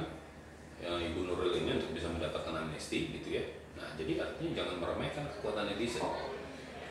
eh, 0.81 1.07
Ibu 1.13 1.29
Nuril 1.29 1.53
ini 1.61 1.77
untuk 1.77 1.93
bisa 1.93 2.09
mendapatkan 2.09 2.51
amnesti 2.51 3.13
gitu 3.21 3.37
ya. 3.37 3.43
Nah 3.77 3.93
jadi 3.93 4.17
artinya 4.19 4.51
jangan 4.61 4.75
meremehkan 4.81 5.29
kekuatan 5.37 5.69
netizen. 5.69 6.03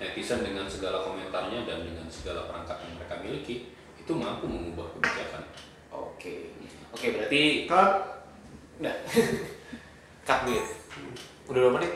Netizen 0.01 0.41
dengan 0.47 0.65
segala 0.71 1.03
komentarnya 1.05 1.67
dan 1.67 1.85
dengan 1.85 2.07
segala 2.09 2.49
perangkat 2.49 2.79
yang 2.87 2.93
mereka 2.97 3.15
miliki 3.21 3.75
itu 4.01 4.13
mampu 4.17 4.47
mengubah 4.49 4.87
kebijakan. 4.97 5.45
Oke. 5.91 6.55
Oke, 6.95 7.07
berarti 7.15 7.67
Cut. 7.67 7.93
udah. 8.81 8.97
Cut 10.27 10.39
dulu 10.47 10.57
ya. 10.57 10.65
Udah 11.51 11.61
berapa 11.67 11.77
menit? 11.79 11.93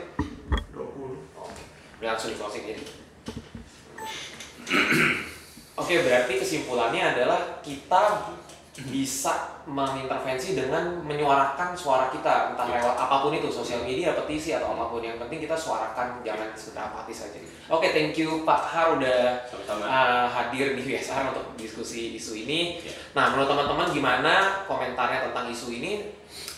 20. 0.75 1.39
Oke. 1.39 1.63
Udah 2.03 2.07
langsung 2.13 2.31
di 2.31 2.37
closing 2.37 2.63
jadi. 2.67 2.83
Oke, 5.75 5.99
berarti 5.99 6.39
kesimpulannya 6.39 7.03
adalah 7.13 7.59
kita 7.59 8.31
bisa 8.75 9.63
mengintervensi 9.63 10.51
dengan 10.51 10.99
menyuarakan 10.99 11.71
suara 11.71 12.11
kita 12.11 12.51
entah 12.51 12.67
Iya. 12.67 12.83
lewat 12.83 12.95
apa 12.99 13.23
pun 13.23 13.31
itu 13.31 13.47
sosial 13.47 13.87
media 13.87 14.11
petisi 14.11 14.51
atau 14.51 14.75
apa 14.75 14.91
pun 14.91 14.99
yang 14.99 15.15
penting 15.15 15.39
kita 15.39 15.55
suarakan 15.55 16.19
jangan 16.27 16.51
sekedar 16.51 16.91
apatis 16.91 17.23
saja 17.23 17.39
oke 17.71 17.87
thank 17.95 18.19
you 18.19 18.43
Pak 18.43 18.61
Har 18.67 18.99
udah 18.99 19.47
Sama-sama. 19.47 19.83
uh, 19.87 20.27
hadir 20.27 20.75
di 20.75 20.83
BSR 20.83 21.31
untuk 21.31 21.55
diskusi 21.55 22.19
isu 22.19 22.35
ini 22.35 22.83
Ya. 22.83 22.91
nah 23.15 23.31
menurut 23.31 23.47
teman-teman 23.47 23.87
gimana 23.95 24.33
komentarnya 24.67 25.31
tentang 25.31 25.47
isu 25.47 25.71
ini 25.71 26.11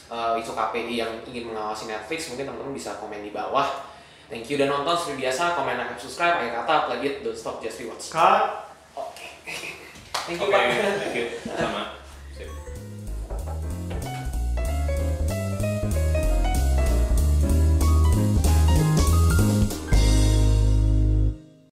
uh, 0.09 0.33
isu 0.33 0.57
KPI 0.57 0.97
yang 0.97 1.13
ingin 1.21 1.53
mengawasi 1.53 1.85
Netflix 1.85 2.33
mungkin 2.33 2.49
teman-teman 2.49 2.73
bisa 2.73 2.97
komen 2.97 3.21
di 3.21 3.29
bawah 3.29 3.85
thank 4.25 4.49
you 4.49 4.57
dan 4.57 4.73
nonton 4.73 4.97
seperti 4.97 5.21
biasa 5.21 5.53
komen 5.53 5.77
like 5.77 6.01
subscribe 6.01 6.41
akhir 6.41 6.65
kata 6.65 6.73
play 6.89 7.05
it 7.05 7.13
don't 7.21 7.37
stop 7.37 7.61
just 7.61 7.77
be 7.77 7.85
watch 7.85 8.09
Cut. 8.09 8.66
Oke 10.29 10.51
thank 10.51 11.15
you. 11.15 11.27